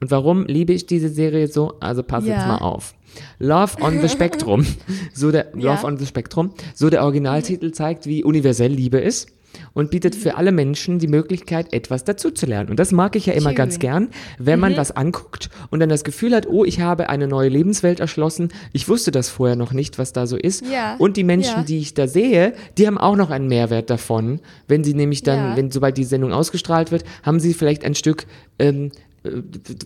Und 0.00 0.10
warum 0.10 0.46
liebe 0.46 0.72
ich 0.72 0.86
diese 0.86 1.08
Serie 1.08 1.48
so? 1.48 1.74
Also 1.80 2.02
pass 2.02 2.24
Ja. 2.24 2.36
jetzt 2.36 2.46
mal 2.48 2.58
auf. 2.58 2.94
Love 3.38 3.80
on 3.82 4.00
the 4.00 4.08
Spectrum, 4.08 4.66
so 5.14 5.30
der 5.30 5.52
Ja. 5.56 5.74
Love 5.74 5.86
on 5.86 5.98
the 5.98 6.06
Spectrum, 6.06 6.52
so 6.74 6.90
der 6.90 7.02
Originaltitel 7.04 7.72
zeigt, 7.72 8.06
wie 8.06 8.24
universell 8.24 8.72
Liebe 8.72 8.98
ist 8.98 9.28
und 9.74 9.90
bietet 9.90 10.14
für 10.14 10.36
alle 10.36 10.52
Menschen 10.52 10.98
die 10.98 11.06
Möglichkeit, 11.08 11.72
etwas 11.72 12.04
dazuzulernen. 12.04 12.70
Und 12.70 12.78
das 12.78 12.92
mag 12.92 13.16
ich 13.16 13.26
ja 13.26 13.32
immer 13.34 13.50
Schön. 13.50 13.56
ganz 13.56 13.78
gern, 13.78 14.08
wenn 14.38 14.56
Mhm. 14.58 14.60
man 14.60 14.76
was 14.76 14.90
anguckt 14.92 15.50
und 15.70 15.80
dann 15.80 15.88
das 15.88 16.04
Gefühl 16.04 16.34
hat, 16.34 16.46
oh, 16.48 16.64
ich 16.64 16.80
habe 16.80 17.08
eine 17.08 17.26
neue 17.28 17.48
Lebenswelt 17.48 18.00
erschlossen. 18.00 18.48
Ich 18.72 18.88
wusste 18.88 19.10
das 19.10 19.28
vorher 19.28 19.56
noch 19.56 19.72
nicht, 19.72 19.98
was 19.98 20.12
da 20.12 20.26
so 20.26 20.36
ist. 20.36 20.64
Ja. 20.70 20.96
Und 20.98 21.16
die 21.16 21.24
Menschen, 21.24 21.58
Ja. 21.58 21.62
die 21.64 21.78
ich 21.78 21.94
da 21.94 22.08
sehe, 22.08 22.52
die 22.78 22.86
haben 22.86 22.98
auch 22.98 23.16
noch 23.16 23.30
einen 23.30 23.48
Mehrwert 23.48 23.90
davon, 23.90 24.40
wenn 24.68 24.84
sie 24.84 24.94
nämlich 24.94 25.22
dann, 25.22 25.50
Ja. 25.50 25.56
wenn 25.56 25.70
sobald 25.70 25.96
die 25.96 26.04
Sendung 26.04 26.32
ausgestrahlt 26.32 26.90
wird, 26.92 27.04
haben 27.22 27.40
sie 27.40 27.54
vielleicht 27.54 27.84
ein 27.84 27.94
Stück 27.94 28.26
ähm, 28.58 28.90
äh, 29.24 29.30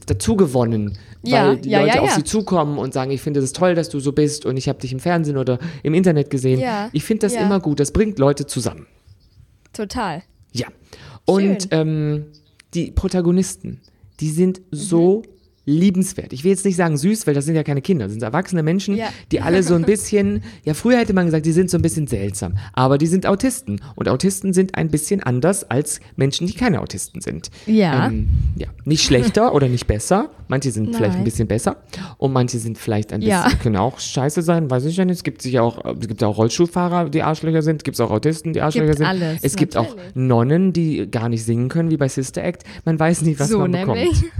dazu 0.06 0.36
gewonnen, 0.36 0.98
Ja, 1.22 1.48
weil 1.48 1.56
die 1.56 1.70
ja, 1.70 1.80
Leute 1.80 1.96
ja, 1.96 2.02
auf 2.02 2.10
sie 2.12 2.24
zukommen 2.24 2.78
und 2.78 2.92
sagen, 2.92 3.10
ich 3.10 3.20
finde 3.20 3.40
es 3.40 3.52
toll, 3.52 3.74
dass 3.74 3.88
du 3.88 3.98
so 4.00 4.12
bist 4.12 4.44
und 4.46 4.56
ich 4.56 4.68
habe 4.68 4.78
dich 4.80 4.92
im 4.92 5.00
Fernsehen 5.00 5.36
oder 5.38 5.58
im 5.82 5.94
Internet 5.94 6.30
gesehen. 6.30 6.62
Ich 6.92 7.04
finde 7.04 7.26
das 7.26 7.34
immer 7.34 7.58
gut, 7.60 7.80
das 7.80 7.90
bringt 7.92 8.18
Leute 8.18 8.46
zusammen. 8.46 8.86
Total. 9.72 10.22
Ja. 10.52 10.66
Und 11.24 11.68
ähm, 11.70 12.26
die 12.74 12.90
Protagonisten, 12.90 13.80
die 14.20 14.30
sind 14.30 14.60
so 14.70 15.22
liebenswert. 15.70 16.32
Ich 16.32 16.44
will 16.44 16.50
jetzt 16.50 16.64
nicht 16.64 16.76
sagen 16.76 16.96
süß, 16.96 17.26
weil 17.26 17.34
das 17.34 17.44
sind 17.44 17.54
ja 17.54 17.62
keine 17.62 17.80
Kinder, 17.80 18.04
das 18.06 18.12
sind 18.12 18.22
erwachsene 18.22 18.62
Menschen, 18.62 18.96
Ja. 18.96 19.06
die 19.32 19.40
alle 19.40 19.62
so 19.62 19.74
ein 19.74 19.82
bisschen, 19.82 20.42
ja 20.64 20.74
früher 20.74 20.98
hätte 20.98 21.12
man 21.12 21.26
gesagt, 21.26 21.46
die 21.46 21.52
sind 21.52 21.70
so 21.70 21.78
ein 21.78 21.82
bisschen 21.82 22.06
seltsam, 22.06 22.54
aber 22.72 22.98
die 22.98 23.06
sind 23.06 23.26
Autisten 23.26 23.80
und 23.94 24.08
Autisten 24.08 24.52
sind 24.52 24.74
ein 24.74 24.88
bisschen 24.88 25.22
anders 25.22 25.64
als 25.70 26.00
Menschen, 26.16 26.46
die 26.46 26.54
keine 26.54 26.80
Autisten 26.80 27.20
sind. 27.20 27.50
Ja. 27.66 28.06
Ähm, 28.08 28.28
ja. 28.56 28.66
Nicht 28.84 29.04
schlechter 29.04 29.54
oder 29.54 29.68
nicht 29.68 29.86
besser, 29.86 30.30
manche 30.48 30.70
sind 30.72 30.88
vielleicht 30.88 31.12
ein 31.12 31.18
Nein. 31.18 31.24
bisschen 31.24 31.46
besser 31.48 31.76
und 32.18 32.32
manche 32.32 32.58
sind 32.58 32.76
vielleicht 32.76 33.12
ein 33.12 33.20
bisschen, 33.20 33.30
Ja. 33.30 33.50
können 33.62 33.76
auch 33.76 33.98
scheiße 34.00 34.42
sein, 34.42 34.70
weiß 34.70 34.84
ich 34.86 34.96
ja 34.96 35.04
nicht. 35.04 35.16
Es 35.18 35.24
gibt 35.24 35.42
sicher 35.42 35.62
auch, 35.62 35.84
es 36.00 36.08
gibt 36.08 36.22
auch 36.24 36.36
Rollstuhlfahrer, 36.36 37.08
die 37.10 37.22
Arschlöcher 37.22 37.62
sind, 37.62 37.76
es 37.78 37.84
gibt 37.84 38.00
auch 38.00 38.10
Autisten, 38.10 38.52
die 38.52 38.60
Arschlöcher 38.60 38.86
Gibt 38.88 38.98
sind. 38.98 39.06
alles, 39.06 39.38
es 39.42 39.56
gibt 39.56 39.76
auch 39.76 39.88
natürlich. 39.96 40.14
Nonnen, 40.16 40.72
die 40.72 41.08
gar 41.10 41.28
nicht 41.28 41.44
singen 41.44 41.68
können, 41.68 41.90
wie 41.90 41.96
bei 41.96 42.08
Sister 42.08 42.42
Act. 42.42 42.64
Man 42.84 42.98
weiß 42.98 43.22
nicht, 43.22 43.38
was 43.38 43.48
so 43.48 43.58
man 43.60 43.70
nämlich. 43.70 44.10
bekommt. 44.10 44.32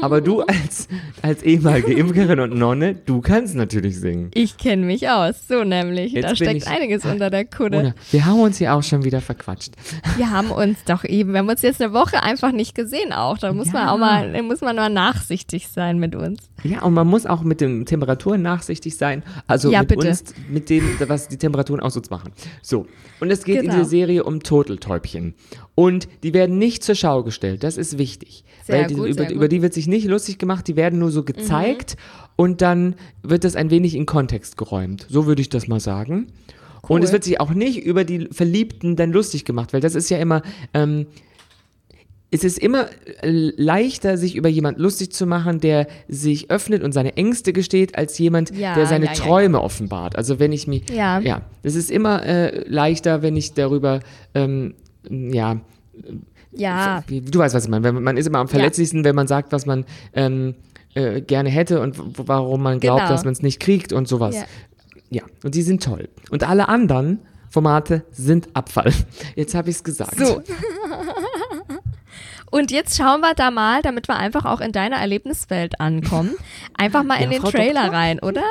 Aber 0.00 0.20
du 0.20 0.40
als, 0.42 0.88
als 1.22 1.42
ehemalige 1.42 1.92
Imkerin 1.94 2.40
und 2.40 2.54
Nonne, 2.56 2.94
du 2.94 3.20
kannst 3.20 3.54
natürlich 3.54 3.98
singen. 4.00 4.30
Ich 4.34 4.56
kenne 4.56 4.84
mich 4.84 5.08
aus. 5.08 5.46
So 5.48 5.64
nämlich. 5.64 6.12
Jetzt 6.12 6.30
da 6.30 6.36
steckt 6.36 6.66
einiges 6.68 7.04
unter 7.04 7.30
der. 7.30 7.46
Oder? 7.60 7.94
Wir 8.10 8.24
haben 8.24 8.40
uns 8.40 8.58
hier 8.58 8.74
auch 8.74 8.82
schon 8.82 9.04
wieder 9.04 9.20
verquatscht. 9.20 9.72
Wir 10.16 10.30
haben 10.30 10.50
uns 10.50 10.84
doch 10.84 11.04
eben, 11.04 11.32
wir 11.32 11.40
haben 11.40 11.48
uns 11.48 11.62
jetzt 11.62 11.80
eine 11.82 11.92
Woche 11.92 12.22
einfach 12.22 12.52
nicht 12.52 12.74
gesehen 12.74 13.12
auch. 13.12 13.38
Da 13.38 13.52
muss 13.52 13.72
man 13.72 13.86
Ja. 13.86 13.92
auch 13.92 13.98
mal, 13.98 14.42
muss 14.42 14.60
man 14.60 14.76
mal 14.76 14.88
nachsichtig 14.90 15.68
sein 15.68 15.98
mit 15.98 16.14
uns. 16.14 16.48
Ja, 16.64 16.82
und 16.82 16.94
man 16.94 17.06
muss 17.06 17.26
auch 17.26 17.42
mit 17.42 17.60
den 17.60 17.86
Temperaturen 17.86 18.42
nachsichtig 18.42 18.96
sein. 18.96 19.22
Also 19.46 19.70
Ja, 19.70 19.80
mit 19.80 19.88
bitte. 19.88 20.08
uns, 20.08 20.24
mit 20.48 20.70
dem, 20.70 20.84
was 21.06 21.28
die 21.28 21.36
Temperaturen 21.36 21.80
aus 21.80 21.96
uns 21.96 22.08
machen. 22.10 22.32
So. 22.62 22.86
Und 23.20 23.30
es 23.30 23.44
geht 23.44 23.56
in 23.56 23.62
Genau. 23.62 23.74
dieser 23.74 23.84
Serie 23.88 24.24
um 24.24 24.42
Turteltäubchen. 24.42 25.34
Und 25.74 26.06
die 26.22 26.34
werden 26.34 26.58
nicht 26.58 26.84
zur 26.84 26.94
Schau 26.94 27.22
gestellt. 27.22 27.62
Das 27.64 27.76
ist 27.78 27.96
wichtig. 27.96 28.44
Sehr 28.64 28.80
weil 28.80 28.86
die, 28.88 28.94
gut, 28.94 29.06
über, 29.08 29.22
sehr 29.24 29.32
über 29.32 29.48
die 29.48 29.62
wird 29.62 29.72
sich 29.72 29.86
nicht 29.86 30.06
lustig 30.06 30.38
gemacht, 30.38 30.68
die 30.68 30.76
werden 30.76 30.98
nur 30.98 31.10
so 31.10 31.22
gezeigt 31.22 31.96
Mhm. 31.96 32.28
und 32.36 32.60
dann 32.62 32.94
wird 33.22 33.44
das 33.44 33.56
ein 33.56 33.70
wenig 33.70 33.94
in 33.94 34.04
Kontext 34.06 34.56
geräumt. 34.56 35.06
So 35.08 35.26
würde 35.26 35.40
ich 35.40 35.48
das 35.48 35.68
mal 35.68 35.80
sagen. 35.80 36.26
Und 36.88 37.02
es 37.04 37.12
wird 37.12 37.24
sich 37.24 37.40
auch 37.40 37.50
nicht 37.54 37.82
über 37.84 38.04
die 38.04 38.28
Verliebten 38.32 38.96
dann 38.96 39.12
lustig 39.12 39.44
gemacht, 39.44 39.72
weil 39.72 39.80
das 39.80 39.94
ist 39.94 40.10
ja 40.10 40.18
immer, 40.18 40.42
ähm, 40.74 41.06
es 42.30 42.44
ist 42.44 42.58
immer 42.58 42.86
äh, 43.22 43.30
leichter, 43.30 44.16
sich 44.16 44.34
über 44.36 44.48
jemand 44.48 44.78
lustig 44.78 45.12
zu 45.12 45.26
machen, 45.26 45.60
der 45.60 45.86
sich 46.08 46.50
öffnet 46.50 46.82
und 46.82 46.92
seine 46.92 47.16
Ängste 47.16 47.52
gesteht, 47.52 47.96
als 47.96 48.18
jemand, 48.18 48.56
Ja, 48.56 48.74
der 48.74 48.86
seine 48.86 49.06
ja, 49.06 49.12
ja, 49.12 49.18
Träume 49.18 49.60
offenbart. 49.62 50.16
Also 50.16 50.38
wenn 50.38 50.50
ich 50.52 50.66
mich, 50.66 50.88
Ja. 50.90 51.20
ja, 51.20 51.42
es 51.62 51.74
ist 51.76 51.90
immer 51.90 52.24
äh, 52.26 52.64
leichter, 52.68 53.22
wenn 53.22 53.36
ich 53.36 53.52
darüber, 53.52 54.00
ähm, 54.34 54.74
ja, 55.08 55.60
Ja, 56.52 57.02
du 57.08 57.38
weißt, 57.38 57.54
was 57.54 57.64
ich 57.64 57.70
meine. 57.70 57.92
Man- 57.92 58.16
ist 58.16 58.26
immer 58.26 58.38
am 58.40 58.48
verletzlichsten, 58.48 59.04
wenn 59.04 59.14
man 59.14 59.26
sagt, 59.26 59.52
was 59.52 59.64
man 59.66 59.84
ähm, 60.12 60.54
äh, 60.94 61.20
gerne 61.22 61.48
hätte 61.48 61.80
und 61.80 61.96
warum 62.28 62.62
man 62.62 62.78
glaubt, 62.80 63.00
Genau. 63.00 63.10
dass 63.12 63.24
man 63.24 63.32
es 63.32 63.42
nicht 63.42 63.60
kriegt 63.60 63.92
und 63.92 64.06
sowas. 64.08 64.34
Ja. 64.36 64.44
Ja. 65.10 65.22
und 65.44 65.54
die 65.54 65.62
sind 65.62 65.82
toll. 65.82 66.08
Und 66.30 66.48
alle 66.48 66.68
anderen 66.68 67.18
Formate 67.50 68.02
sind 68.12 68.48
Abfall. 68.54 68.92
Jetzt 69.36 69.54
habe 69.54 69.68
ich 69.70 69.76
es 69.76 69.84
gesagt. 69.84 70.16
so. 70.18 70.42
Und 72.52 72.70
jetzt 72.70 72.98
schauen 72.98 73.22
wir 73.22 73.32
da 73.34 73.50
mal, 73.50 73.80
damit 73.80 74.08
wir 74.08 74.16
einfach 74.16 74.44
auch 74.44 74.60
in 74.60 74.72
deiner 74.72 74.96
Erlebniswelt 74.96 75.80
ankommen, 75.80 76.34
einfach 76.76 77.02
mal 77.02 77.16
Ja, 77.18 77.24
in 77.24 77.30
den 77.30 77.40
Frau 77.40 77.50
Trailer 77.50 77.84
Doktor. 77.84 77.98
rein, 77.98 78.18
oder? 78.20 78.44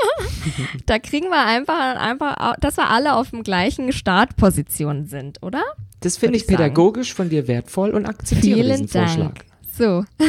da 0.86 0.98
kriegen 0.98 1.28
wir 1.28 1.44
einfach, 1.44 1.96
einfach, 1.96 2.56
dass 2.60 2.78
wir 2.78 2.88
alle 2.88 3.14
auf 3.14 3.28
dem 3.30 3.42
gleichen 3.42 3.92
Startposition 3.92 5.04
sind, 5.06 5.42
oder? 5.42 5.62
Das 6.00 6.16
finde 6.16 6.36
ich 6.36 6.44
ich 6.44 6.48
pädagogisch 6.48 7.12
von 7.12 7.28
dir 7.28 7.46
wertvoll 7.46 7.90
und 7.90 8.06
akzeptiere 8.06 8.60
Vielen 8.62 8.86
diesen 8.86 8.88
Vorschlag. 8.88 9.34
Dank. 9.34 9.44
So, 9.76 10.04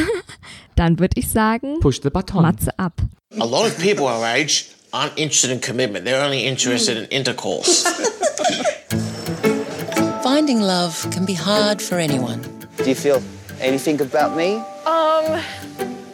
dann 0.76 0.98
würde 0.98 1.18
ich 1.18 1.30
sagen, 1.30 1.80
Push 1.80 2.00
the 2.02 2.10
button. 2.10 2.42
Matze 2.42 2.78
ab. 2.78 3.00
A 3.40 3.44
lot 3.44 3.64
of 3.64 3.78
people 3.78 4.04
our 4.04 4.22
age 4.22 4.66
aren't 4.92 5.16
interested 5.16 5.50
in 5.50 5.62
commitment. 5.62 6.04
They're 6.06 6.22
only 6.22 6.44
interested 6.46 6.98
in 6.98 7.04
intercourse. 7.06 7.84
Finding 10.22 10.60
love 10.60 11.08
can 11.10 11.24
be 11.24 11.34
hard 11.34 11.80
for 11.80 11.96
anyone. 11.98 12.40
Do 12.78 12.88
you 12.88 12.94
feel 12.94 13.22
anything 13.60 14.00
about 14.00 14.36
me? 14.36 14.56
Um. 14.86 15.40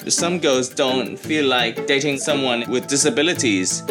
Some 0.08 0.38
girls 0.38 0.68
don't 0.70 1.16
feel 1.18 1.46
like 1.46 1.86
dating 1.86 2.18
someone 2.18 2.64
with 2.70 2.86
disabilities. 2.88 3.82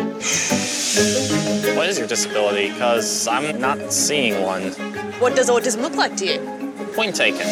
What 1.75 1.87
is 1.89 1.99
your 1.99 2.07
disability? 2.07 2.69
Because 2.71 3.27
I'm 3.27 3.59
not 3.59 3.93
seeing 3.93 4.41
one. 4.41 4.71
What 5.19 5.35
does 5.35 5.49
autism 5.49 5.81
look 5.81 5.95
like 5.95 6.15
to 6.17 6.25
you? 6.25 6.39
Point 6.95 7.15
taken. 7.15 7.45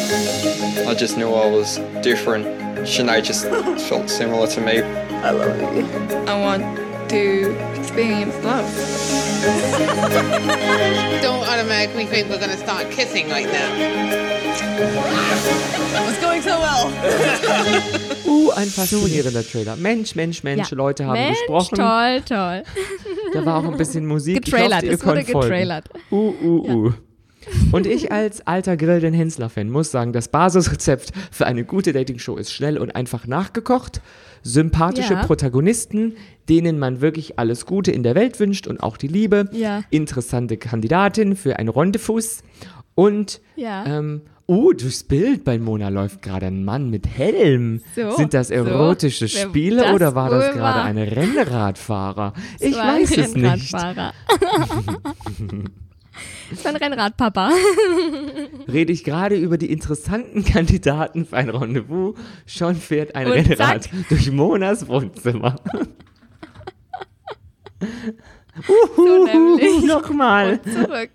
I 0.88 0.94
just 0.94 1.16
knew 1.16 1.32
I 1.32 1.46
was 1.46 1.78
different. 2.02 2.46
Sinead 2.86 3.24
just 3.24 3.44
felt 3.88 4.10
similar 4.10 4.48
to 4.48 4.60
me. 4.60 4.82
I 4.82 5.30
love 5.30 5.76
you. 5.76 5.86
I 6.26 6.40
want 6.40 6.64
to 7.08 7.54
experience 7.78 8.34
love. 8.44 8.66
Don't 11.22 11.46
automatically 11.48 12.06
think 12.06 12.28
we're 12.28 12.40
gonna 12.40 12.56
start 12.56 12.90
kissing 12.90 13.28
right 13.28 13.46
now. 13.46 13.70
It's 16.08 16.20
going 16.20 16.42
so 16.42 16.58
well. 16.60 16.92
Uh, 18.26 18.50
ein 18.56 18.66
faszinierender 18.66 19.48
Trailer. 19.48 19.76
Mensch, 19.76 20.16
Mensch, 20.16 20.42
Mensch, 20.42 20.70
Ja. 20.70 20.76
Leute 20.76 21.06
haben 21.06 21.12
Mensch, 21.12 21.38
gesprochen. 21.38 21.76
toll, 21.76 22.22
toll. 22.22 22.62
Da 23.32 23.46
war 23.46 23.58
auch 23.58 23.70
ein 23.70 23.76
bisschen 23.76 24.04
Musik. 24.04 24.44
Getrailert, 24.44 24.82
ich 24.82 24.90
hoffe, 24.90 24.90
ihr 24.90 24.92
es 24.94 25.04
wurde 25.04 25.24
getrailert. 25.24 25.88
Uh, 26.10 26.34
uh, 26.42 26.70
uh. 26.70 26.92
Und 27.72 27.86
ich 27.86 28.10
als 28.10 28.44
alter 28.46 28.76
Grill 28.76 29.00
den 29.00 29.14
Hensler-Fan 29.14 29.70
muss 29.70 29.90
sagen, 29.92 30.12
das 30.12 30.28
Basisrezept 30.28 31.12
für 31.30 31.46
eine 31.46 31.64
gute 31.64 31.92
Dating-Show 31.92 32.36
ist 32.36 32.52
schnell 32.52 32.78
und 32.78 32.96
einfach 32.96 33.26
nachgekocht. 33.26 34.00
Sympathische 34.46 35.14
Ja. 35.14 35.24
Protagonisten, 35.24 36.14
denen 36.48 36.78
man 36.78 37.00
wirklich 37.00 37.38
alles 37.38 37.66
Gute 37.66 37.90
in 37.90 38.02
der 38.02 38.14
Welt 38.14 38.38
wünscht 38.38 38.66
und 38.66 38.82
auch 38.82 38.96
die 38.96 39.08
Liebe. 39.08 39.48
Ja. 39.52 39.82
Interessante 39.90 40.56
Kandidatin 40.56 41.36
für 41.36 41.58
ein 41.58 41.68
Rendezvous. 41.68 42.42
Und 42.94 43.40
Ja. 43.56 43.84
ähm, 43.86 44.22
Oh, 44.48 44.70
durchs 44.72 45.02
Bild 45.02 45.42
bei 45.42 45.58
Mona 45.58 45.88
läuft 45.88 46.22
gerade 46.22 46.46
ein 46.46 46.64
Mann 46.64 46.88
mit 46.88 47.08
Helm. 47.08 47.80
So, 47.96 48.12
Sind 48.12 48.32
das 48.32 48.46
so. 48.46 48.54
erotische 48.54 49.24
Wer 49.24 49.48
Spiele 49.48 49.92
oder 49.92 50.14
war 50.14 50.30
das 50.30 50.54
gerade 50.54 50.82
ein 50.82 50.98
Rennradfahrer? 50.98 52.32
Ich 52.60 52.76
weiß 52.76 53.18
es 53.18 53.34
nicht. 53.34 53.74
Das 56.50 56.64
war 56.64 56.70
ein 56.72 56.76
Rennradpapa. 56.76 57.50
Rede 58.72 58.92
ich 58.92 59.02
gerade 59.02 59.34
über 59.34 59.58
die 59.58 59.70
interessanten 59.72 60.44
Kandidaten 60.44 61.26
für 61.26 61.36
ein 61.36 61.50
Rendezvous, 61.50 62.14
schon 62.46 62.76
fährt 62.76 63.16
ein 63.16 63.26
Und 63.26 63.32
Rennrad 63.32 63.84
zack. 63.84 63.92
durch 64.08 64.30
Monas 64.30 64.86
Wohnzimmer. 64.86 65.56
So 68.66 69.24
nämlich. 69.24 69.84
Nochmal. 69.84 70.60
Und 70.64 70.72
zurück. 70.72 71.10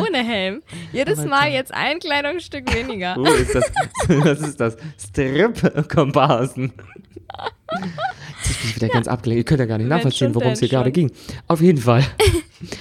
Ohne 0.00 0.18
Helm. 0.24 0.62
Jedes 0.92 1.24
Mal 1.24 1.52
jetzt 1.52 1.72
ein 1.72 1.98
Kleidungsstück 2.00 2.74
weniger. 2.74 3.16
Oh, 3.18 3.24
ist 3.24 3.54
das, 3.54 3.70
was 4.08 4.40
ist 4.40 4.58
das? 4.60 4.76
Strip-Komparsen. 4.98 6.72
Jetzt 8.42 8.60
bin 8.60 8.70
ich 8.70 8.76
wieder 8.76 8.88
ganz 8.88 9.06
abgelenkt. 9.06 9.40
Ihr 9.40 9.44
könnt 9.44 9.60
ja 9.60 9.66
gar 9.66 9.78
nicht 9.78 9.88
nachvollziehen, 9.88 10.34
worum 10.34 10.52
es 10.52 10.60
hier 10.60 10.68
gerade 10.68 10.90
ging. 10.92 11.12
Auf 11.46 11.60
jeden 11.60 11.78
Fall. 11.78 12.04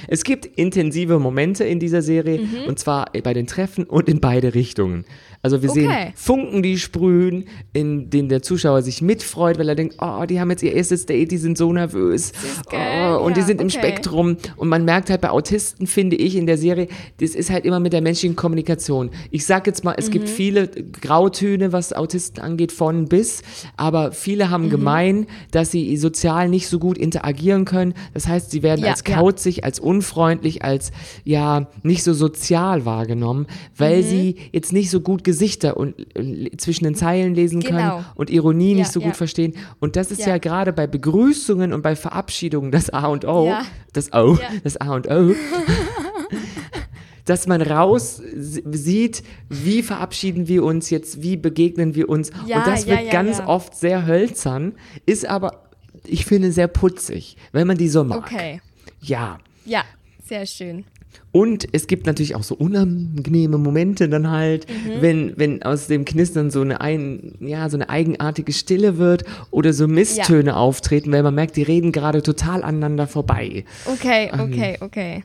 Es 0.08 0.24
gibt 0.24 0.46
intensive 0.46 1.20
Momente 1.20 1.64
in 1.64 1.80
dieser 1.80 2.02
Serie 2.02 2.40
Mhm. 2.40 2.68
und 2.68 2.80
zwar 2.80 3.12
bei 3.24 3.34
den 3.34 3.48
Treffen 3.48 3.84
und 3.86 4.08
in 4.08 4.20
beide 4.20 4.54
Richtungen. 4.54 5.06
Also 5.46 5.62
wir 5.62 5.70
sehen 5.70 5.86
Okay. 5.92 6.12
Funken, 6.16 6.64
die 6.64 6.80
sprühen, 6.80 7.46
in 7.72 8.10
denen 8.10 8.30
der 8.30 8.42
Zuschauer 8.42 8.82
sich 8.82 9.04
mitfreut, 9.04 9.60
weil 9.60 9.70
er 9.70 9.76
denkt, 9.76 9.98
oh, 10.02 10.26
die 10.26 10.40
haben 10.40 10.50
jetzt 10.50 10.64
ihr 10.64 10.74
erstes 10.74 11.06
Date, 11.06 11.30
die 11.30 11.38
sind 11.38 11.56
so 11.56 11.72
nervös. 11.72 12.32
Oh, 12.74 13.20
und 13.24 13.38
die 13.38 13.42
Ja, 13.42 13.46
sind 13.46 13.62
im 13.62 13.68
okay. 13.68 13.78
Spektrum. 13.78 14.38
Und 14.58 14.70
man 14.70 14.86
merkt 14.86 15.12
halt 15.12 15.22
bei 15.22 15.30
Autisten, 15.30 15.86
finde 15.86 16.16
ich, 16.16 16.36
in 16.36 16.48
der 16.48 16.58
Serie, 16.58 16.88
das 17.20 17.36
ist 17.36 17.52
halt 17.52 17.64
immer 17.64 17.80
mit 17.80 17.94
der 17.94 18.02
menschlichen 18.02 18.36
Kommunikation. 18.36 19.12
Ich 19.30 19.46
sag 19.46 19.68
jetzt 19.68 19.84
mal, 19.84 19.94
es 19.98 20.08
Mhm. 20.08 20.12
gibt 20.14 20.30
viele 20.30 20.68
Grautöne, 20.68 21.72
was 21.72 21.94
Autisten 21.94 22.42
angeht, 22.42 22.72
von 22.72 23.06
bis, 23.08 23.44
aber 23.78 24.12
viele 24.14 24.46
Mhm. 24.46 24.50
haben 24.50 24.70
gemein, 24.72 25.28
dass 25.52 25.70
sie 25.70 25.96
sozial 25.98 26.50
nicht 26.50 26.68
so 26.68 26.80
gut 26.80 26.98
interagieren 26.98 27.66
können. 27.66 27.94
Das 28.16 28.28
heißt, 28.28 28.50
sie 28.50 28.64
werden 28.64 28.84
Ja, 28.84 28.92
als 28.92 29.04
ja. 29.08 29.16
kauzig, 29.18 29.64
als 29.64 29.80
unfreundlich, 29.80 30.64
als 30.64 30.92
ja 31.24 31.68
nicht 31.84 32.04
so 32.04 32.14
sozial 32.16 32.86
wahrgenommen, 32.86 33.46
weil 33.78 34.00
Mhm. 34.00 34.08
sie 34.08 34.36
jetzt 34.52 34.74
nicht 34.74 34.90
so 34.90 35.02
gut 35.02 35.24
Gesichter 35.36 35.76
und 35.76 35.96
äh, 36.16 36.50
zwischen 36.56 36.86
den 36.86 36.96
Zeilen 36.96 37.36
lesen 37.36 37.60
Genau. 37.60 37.78
können 37.98 38.06
und 38.16 38.30
Ironie 38.30 38.72
Ja, 38.72 38.78
nicht 38.78 38.92
so 38.94 39.02
ja. 39.02 39.08
gut 39.08 39.18
verstehen. 39.18 39.54
Und 39.82 39.98
das 39.98 40.10
ist 40.12 40.22
ja, 40.22 40.30
Ja. 40.30 40.38
gerade 40.38 40.72
bei 40.72 40.88
Begrüßungen 40.88 41.74
und 41.74 41.82
bei 41.82 41.98
Verabschiedungen 41.98 42.72
das 42.72 42.90
A 42.90 43.08
und 43.08 43.26
O, 43.26 43.54
das 43.92 44.14
O, 44.14 44.38
das 44.64 44.78
A 44.78 44.94
und 44.96 45.10
O, 45.12 45.34
dass 47.26 47.48
man 47.48 47.62
raus 47.62 48.22
sieht, 48.36 49.24
wie 49.50 49.82
verabschieden 49.84 50.48
wir 50.48 50.64
uns 50.64 50.90
jetzt, 50.90 51.22
wie 51.22 51.36
begegnen 51.38 51.96
wir 51.96 52.08
uns. 52.08 52.32
Ja, 52.46 52.60
und 52.60 52.68
das 52.68 52.86
ja, 52.86 52.92
wird 52.92 53.06
ja, 53.08 53.12
ganz 53.12 53.42
oft 53.46 53.76
sehr 53.76 54.06
hölzern, 54.06 54.74
ist 55.06 55.28
aber, 55.28 55.64
ich 56.06 56.26
finde, 56.26 56.52
sehr 56.52 56.68
putzig, 56.68 57.36
wenn 57.52 57.68
man 57.68 57.78
die 57.78 57.90
so 57.90 58.04
mag. 58.04 58.20
Okay. 58.20 58.62
Ja. 59.02 59.40
Ja, 59.66 59.84
sehr 60.26 60.46
schön. 60.46 60.86
Und 61.32 61.68
es 61.74 61.88
gibt 61.88 62.06
natürlich 62.06 62.36
auch 62.36 62.44
so 62.44 62.56
unangenehme 62.56 63.58
Momente 63.58 64.08
dann 64.08 64.32
halt, 64.32 64.68
Mhm. 64.70 65.02
wenn, 65.02 65.34
wenn 65.38 65.64
aus 65.64 65.88
dem 65.88 66.06
Knistern 66.06 66.50
so 66.52 66.62
eine, 66.62 66.82
ein, 66.82 67.36
ja, 67.40 67.70
so 67.70 67.78
eine 67.78 67.90
eigenartige 67.90 68.54
Stille 68.54 68.98
wird 68.98 69.26
oder 69.52 69.74
so 69.74 69.88
Misstöne 69.88 70.56
auftreten, 70.56 71.12
weil 71.12 71.24
man 71.24 71.36
merkt, 71.36 71.56
die 71.56 71.64
reden 71.64 71.92
gerade 71.92 72.22
total 72.22 72.64
aneinander 72.64 73.08
vorbei. 73.08 73.66
Okay, 73.86 74.32
okay, 74.34 74.78
okay. 74.80 75.24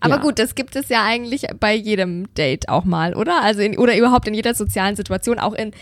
Aber 0.00 0.16
ja. 0.16 0.20
gut, 0.20 0.38
das 0.38 0.54
gibt 0.54 0.74
es 0.76 0.88
ja 0.88 1.04
eigentlich 1.04 1.46
bei 1.60 1.74
jedem 1.74 2.32
Date 2.34 2.68
auch 2.68 2.84
mal, 2.84 3.14
oder? 3.14 3.40
Also 3.42 3.60
in, 3.60 3.78
oder 3.78 3.96
überhaupt 3.96 4.26
in 4.26 4.34
jeder 4.34 4.54
sozialen 4.54 4.96
Situation, 4.96 5.38
auch 5.38 5.54
in 5.54 5.68
äh, 5.68 5.72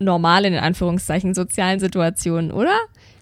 normalen, 0.00 0.54
in 0.54 0.58
Anführungszeichen, 0.58 1.34
sozialen 1.34 1.78
Situationen, 1.78 2.50
oder? 2.50 2.76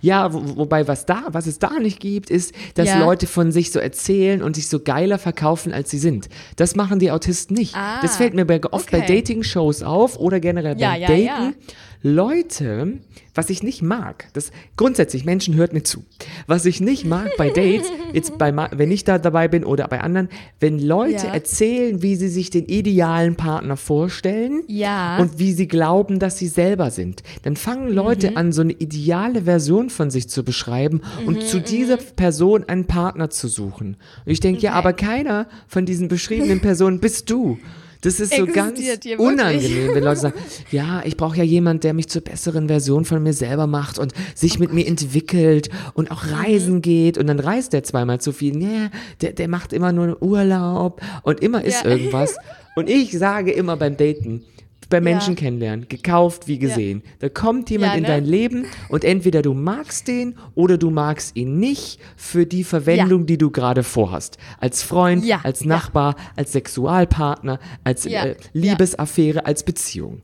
Ja, 0.06 0.32
wo, 0.32 0.56
wobei 0.56 0.86
was 0.86 1.04
da, 1.04 1.25
was 1.32 1.46
es 1.48 1.58
da 1.58 1.78
nicht 1.80 1.98
gibt, 2.00 2.30
ist, 2.30 2.54
dass 2.75 2.86
Ja. 2.88 3.00
Leute 3.04 3.26
von 3.26 3.50
sich 3.50 3.72
so 3.72 3.80
erzählen 3.80 4.40
und 4.42 4.54
sich 4.54 4.68
so 4.68 4.78
geiler 4.80 5.18
verkaufen, 5.18 5.72
als 5.72 5.90
sie 5.90 5.98
sind. 5.98 6.28
Das 6.54 6.76
machen 6.76 6.98
die 7.00 7.10
Autisten 7.10 7.56
nicht. 7.56 7.75
Ah, 7.75 8.00
das 8.02 8.16
fällt 8.16 8.34
mir 8.34 8.44
bei, 8.44 8.60
oft 8.70 8.90
bei 8.92 8.98
okay. 9.02 9.16
Dating-Shows 9.16 9.82
auf 9.82 10.16
oder 10.18 10.38
generell 10.38 10.78
Ja, 10.78 10.92
beim 11.06 11.20
ja, 11.20 11.38
Daten. 11.40 11.54
Leute, 12.02 12.98
was 13.34 13.50
ich 13.50 13.62
nicht 13.64 13.82
mag, 13.82 14.28
das 14.32 14.52
grundsätzlich, 14.76 15.25
Menschen 15.25 15.54
hört 15.56 15.72
mir 15.72 15.82
zu. 15.82 16.04
Was 16.46 16.64
ich 16.64 16.80
nicht 16.80 17.04
mag 17.04 17.30
bei 17.36 17.50
Dates, 17.54 17.88
jetzt 18.12 18.38
bei, 18.38 18.54
wenn 18.72 18.90
ich 18.92 19.02
da 19.04 19.18
dabei 19.18 19.48
bin 19.48 19.64
oder 19.64 19.88
bei 19.88 20.00
anderen, 20.00 20.28
wenn 20.60 20.78
Leute 20.78 21.26
Ja. 21.26 21.34
erzählen, 21.34 22.02
wie 22.02 22.14
sie 22.16 22.28
sich 22.28 22.50
den 22.50 22.66
idealen 22.66 23.34
Partner 23.36 23.76
vorstellen 23.76 24.62
Ja. 24.68 25.18
und 25.18 25.38
wie 25.40 25.52
sie 25.52 25.66
glauben, 25.66 26.18
dass 26.20 26.38
sie 26.38 26.46
selber 26.48 26.90
sind. 26.90 27.22
Dann 27.42 27.56
fangen 27.56 27.88
Leute 27.92 28.30
Mhm. 28.30 28.36
an, 28.36 28.52
so 28.52 28.62
eine 28.62 28.72
ideale 28.72 29.42
Version 29.42 29.90
von 29.96 30.10
sich 30.10 30.28
zu 30.28 30.44
beschreiben 30.44 31.00
und 31.26 31.42
zu 31.42 31.60
dieser 31.60 31.96
Person 31.96 32.64
einen 32.68 32.84
Partner 32.86 33.30
zu 33.30 33.48
suchen. 33.48 33.96
Und 34.24 34.32
ich 34.32 34.40
denke, 34.40 34.60
ja, 34.60 34.70
Okay. 34.70 34.78
aber 34.78 34.92
keiner 34.92 35.48
von 35.66 35.84
diesen 35.86 36.08
beschriebenen 36.08 36.60
Personen 36.60 37.00
bist 37.00 37.30
du. 37.30 37.58
Das 38.02 38.20
ist 38.20 38.34
so 38.36 38.46
ganz 38.46 38.78
unangenehm, 39.18 39.94
wenn 39.94 40.04
Leute 40.04 40.20
sagen, 40.20 40.38
ja, 40.70 41.02
ich 41.04 41.16
brauche 41.16 41.38
ja 41.38 41.42
jemand, 41.42 41.82
der 41.82 41.94
mich 41.94 42.08
zur 42.08 42.22
besseren 42.22 42.68
Version 42.68 43.04
von 43.04 43.22
mir 43.22 43.32
selber 43.32 43.66
macht 43.66 43.98
und 43.98 44.12
sich 44.34 44.58
mit 44.58 44.72
mir 44.72 44.86
entwickelt 44.86 45.70
und 45.94 46.10
auch 46.10 46.24
Mhm. 46.24 46.32
reisen 46.34 46.82
geht 46.82 47.18
und 47.18 47.26
dann 47.26 47.40
reist 47.40 47.72
der 47.72 47.82
zweimal 47.82 48.20
zu 48.20 48.32
viel. 48.32 48.54
Nee, 48.56 48.90
der, 49.22 49.32
der 49.32 49.48
macht 49.48 49.72
immer 49.72 49.92
nur 49.92 50.22
Urlaub 50.22 51.00
und 51.22 51.40
immer 51.40 51.64
ist 51.64 51.84
Ja. 51.84 51.90
irgendwas. 51.90 52.36
Und 52.76 52.88
ich 52.90 53.12
sage 53.18 53.50
immer 53.50 53.76
beim 53.76 53.96
Daten, 53.96 54.44
bei 54.88 55.00
Menschen 55.00 55.35
Ja. 55.35 55.40
kennenlernen, 55.40 55.88
gekauft 55.88 56.47
wie 56.49 56.59
gesehen. 56.59 57.02
Da 57.19 57.28
kommt 57.28 57.71
jemand 57.71 57.93
Ja, 57.93 57.97
in 57.97 58.02
ne? 58.02 58.09
dein 58.09 58.25
Leben 58.25 58.66
und 58.88 59.05
entweder 59.05 59.43
du 59.43 59.52
magst 59.55 60.07
den 60.09 60.37
oder 60.55 60.78
du 60.78 60.90
magst 60.90 61.37
ihn 61.37 61.59
nicht 61.59 61.99
für 62.16 62.47
die 62.47 62.64
Verwendung, 62.64 63.26
die 63.26 63.38
du 63.38 63.50
gerade 63.50 63.83
vorhast. 63.83 64.38
Als 64.61 64.83
Freund, 64.83 65.25
Ja, 65.25 65.40
als 65.43 65.61
ja. 65.61 65.66
Nachbar, 65.69 66.14
als 66.37 66.52
Sexualpartner, 66.52 67.59
als 67.85 68.05
Ja, 68.05 68.25
äh, 68.25 68.28
ja. 68.31 68.35
Liebesaffäre, 68.52 69.45
als 69.47 69.62
Beziehung. 69.64 70.23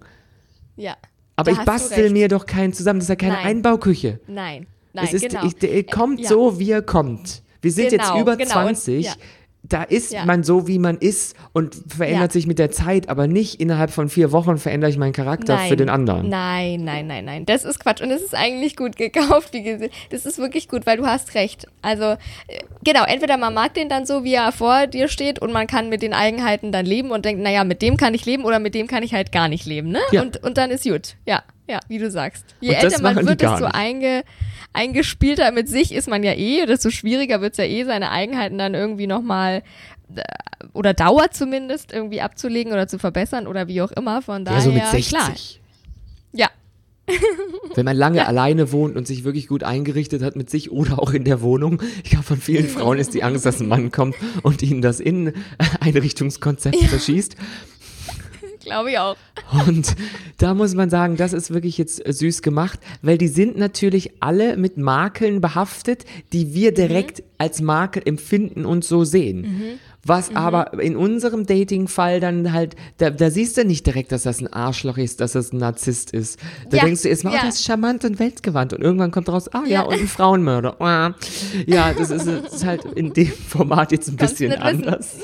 Ja. 0.77 0.97
Aber 1.37 1.51
ich 1.51 1.59
bastel 1.61 2.11
mir 2.11 2.29
doch 2.29 2.47
keinen 2.47 2.73
zusammen. 2.73 3.01
Das 3.01 3.05
ist 3.07 3.09
ja 3.11 3.17
keine 3.17 3.35
Nein. 3.35 3.47
Einbauküche. 3.47 4.21
Nein, 4.27 4.67
nein, 4.93 5.05
es 5.07 5.15
ist, 5.15 5.29
genau. 5.29 5.45
ich, 5.47 5.57
der 5.57 5.83
kommt 5.85 6.21
Ja. 6.21 6.29
so, 6.29 6.59
wie 6.59 6.71
er 6.71 6.83
kommt. 6.83 7.43
Wir 7.63 7.73
sind 7.73 7.93
jetzt 7.93 8.09
Genau, 8.09 8.21
über 8.21 8.37
genau. 8.37 8.51
20. 8.53 9.07
Ja. 9.07 9.13
Da 9.73 9.83
ist 9.85 10.13
Ja. 10.13 10.25
man 10.27 10.43
so, 10.45 10.67
wie 10.69 10.79
man 10.79 10.99
ist 10.99 11.35
und 11.53 11.75
verändert 11.89 12.31
Ja. 12.31 12.33
sich 12.33 12.47
mit 12.47 12.59
der 12.59 12.71
Zeit, 12.71 13.09
aber 13.09 13.27
nicht 13.27 13.61
innerhalb 13.61 13.91
von 13.91 14.09
vier 14.09 14.31
Wochen 14.33 14.59
verändere 14.59 14.91
ich 14.91 14.99
meinen 14.99 15.13
Charakter 15.13 15.57
für 15.59 15.77
den 15.77 15.89
anderen. 15.89 16.29
Nein, 16.29 16.85
nein, 16.85 17.07
nein, 17.07 17.25
nein. 17.25 17.47
Das 17.47 17.65
ist 17.65 17.81
Quatsch. 17.81 18.03
Und 18.03 18.11
es 18.11 18.23
ist 18.23 18.35
eigentlich 18.35 18.77
gut 18.77 18.97
gekauft, 18.97 19.53
wie 19.53 19.63
gesagt. 19.63 19.93
Das 20.11 20.27
ist 20.27 20.39
wirklich 20.39 20.69
gut, 20.69 20.85
weil 20.87 20.97
du 20.99 21.07
hast 21.07 21.35
recht. 21.35 21.67
Also, 21.81 22.05
äh, 22.05 22.17
genau, 22.85 23.05
entweder 23.05 23.37
man 23.39 23.55
mag 23.55 23.75
den 23.75 23.89
dann 23.89 24.05
so, 24.07 24.25
wie 24.25 24.35
er 24.35 24.53
vor 24.53 24.87
dir 24.87 25.09
steht 25.09 25.39
und 25.39 25.53
man 25.53 25.67
kann 25.67 25.89
mit 25.89 26.03
den 26.03 26.13
Eigenheiten 26.13 26.73
dann 26.73 26.85
leben 26.87 27.11
und 27.11 27.25
denkt, 27.25 27.43
naja, 27.43 27.65
mit 27.65 27.81
dem 27.83 27.97
kann 27.97 28.13
ich 28.15 28.27
leben 28.27 28.45
oder 28.45 28.59
mit 28.59 28.75
dem 28.75 28.87
kann 28.87 29.03
ich 29.03 29.15
halt 29.15 29.33
gar 29.33 29.49
nicht 29.49 29.65
leben, 29.67 29.89
ne? 29.91 30.01
Ja. 30.11 30.23
Und, 30.23 30.43
und 30.43 30.59
dann 30.59 30.71
ist 30.71 30.85
gut. 30.85 31.15
Ja, 31.27 31.43
ja, 31.69 31.81
wie 31.89 31.99
du 31.99 32.11
sagst. 32.11 32.45
Je 32.61 32.75
älter 32.75 33.03
man 33.03 33.17
wird, 33.27 33.41
desto 33.41 33.65
einge, 33.67 34.25
eingespielter 34.73 35.53
mit 35.53 35.69
sich 35.69 35.93
ist 35.93 36.09
man 36.09 36.23
ja 36.23 36.33
eh, 36.33 36.67
desto 36.67 36.91
schwieriger 36.91 37.41
wird 37.41 37.53
es 37.53 37.59
ja 37.59 37.65
eh, 37.65 37.85
seine 37.85 38.11
Eigenheiten 38.11 38.59
dann 38.59 38.75
irgendwie 38.75 39.07
nochmal 39.07 39.63
oder 40.75 40.93
dauert 40.95 41.35
zumindest 41.35 41.93
irgendwie 41.93 42.21
abzulegen 42.21 42.73
oder 42.73 42.87
zu 42.87 42.99
verbessern 42.99 43.47
oder 43.47 43.69
wie 43.69 43.81
auch 43.83 43.93
immer. 43.93 44.23
Von 44.23 44.45
daher, 44.45 44.59
Ja, 44.59 44.65
so 44.65 44.73
mit 44.73 44.87
60. 44.87 45.09
klar. 45.09 45.33
Ja, 46.33 46.49
Wenn 47.75 47.85
man 47.85 47.97
lange 47.97 48.27
alleine 48.27 48.71
wohnt 48.71 48.97
und 48.97 49.07
sich 49.07 49.25
wirklich 49.25 49.49
gut 49.49 49.65
eingerichtet 49.65 50.23
hat 50.23 50.37
mit 50.37 50.51
sich 50.51 50.71
oder 50.71 51.01
auch 51.01 51.13
in 51.13 51.25
der 51.25 51.41
Wohnung. 51.41 51.83
Ich 52.05 52.11
glaube, 52.11 52.25
von 52.25 52.37
vielen 52.39 52.69
Frauen 52.69 52.99
ist 52.99 53.15
die 53.15 53.23
Angst, 53.25 53.45
dass 53.45 53.61
ein 53.61 53.69
Mann 53.69 53.91
kommt 53.91 54.15
und 54.43 54.63
ihnen 54.63 54.83
das 54.83 55.01
Inneneinrichtungskonzept 55.01 56.79
zerschießt. 56.91 57.37
Glaube 58.65 58.91
ich 58.91 58.99
auch. 58.99 59.17
Und 59.67 59.95
da 60.39 60.55
muss 60.55 60.75
man 60.75 60.91
sagen, 60.91 61.17
das 61.17 61.33
ist 61.33 61.53
wirklich 61.53 61.79
jetzt 61.79 62.03
süß 62.07 62.43
gemacht, 62.43 62.81
weil 63.03 63.19
die 63.19 63.29
sind 63.29 63.57
natürlich 63.59 64.13
alle 64.21 64.57
mit 64.57 64.77
Makeln 64.79 65.41
behaftet, 65.41 66.05
die 66.33 66.55
wir 66.55 66.73
direkt 66.73 67.23
als 67.39 67.61
Makel 67.61 68.03
empfinden 68.05 68.65
und 68.65 68.85
so 68.85 69.05
sehen. 69.05 69.79
Was 70.05 70.35
aber 70.35 70.81
in 70.83 70.97
unserem 70.97 71.47
Dating-Fall 71.47 72.19
dann 72.19 72.53
halt, 72.53 72.75
da, 72.99 73.11
da 73.11 73.31
siehst 73.31 73.57
du 73.57 73.65
nicht 73.65 73.87
direkt, 73.87 74.11
dass 74.11 74.25
das 74.25 74.41
ein 74.41 74.53
Arschloch 74.53 74.99
ist, 74.99 75.21
dass 75.21 75.33
das 75.33 75.53
ein 75.53 75.59
Narzisst 75.59 76.11
ist. 76.11 76.41
Da 76.71 76.79
Ja, 76.79 76.85
denkst 76.87 77.03
du 77.03 77.09
erstmal, 77.09 77.35
ja. 77.35 77.41
oh, 77.43 77.47
das 77.47 77.57
ist 77.57 77.65
charmant 77.65 78.05
und 78.05 78.19
weltgewandt. 78.19 78.73
Und 78.73 78.83
irgendwann 78.83 79.13
kommt 79.13 79.29
raus, 79.29 79.49
ah 79.55 79.63
ja, 79.65 79.69
Ja. 79.69 79.83
und 79.83 79.95
ein 80.01 80.09
Frauenmörder. 80.09 80.77
Ja, 81.67 81.93
das 81.93 82.11
ist, 82.11 82.27
das 82.27 82.53
ist 82.55 82.65
halt 82.65 82.85
in 82.97 83.13
dem 83.13 83.29
Format 83.29 83.93
jetzt 83.93 84.09
ein 84.09 84.17
Kannst 84.17 84.39
bisschen 84.39 84.51
nicht 84.51 84.65
wissen. 84.65 84.89
anders. 84.89 85.17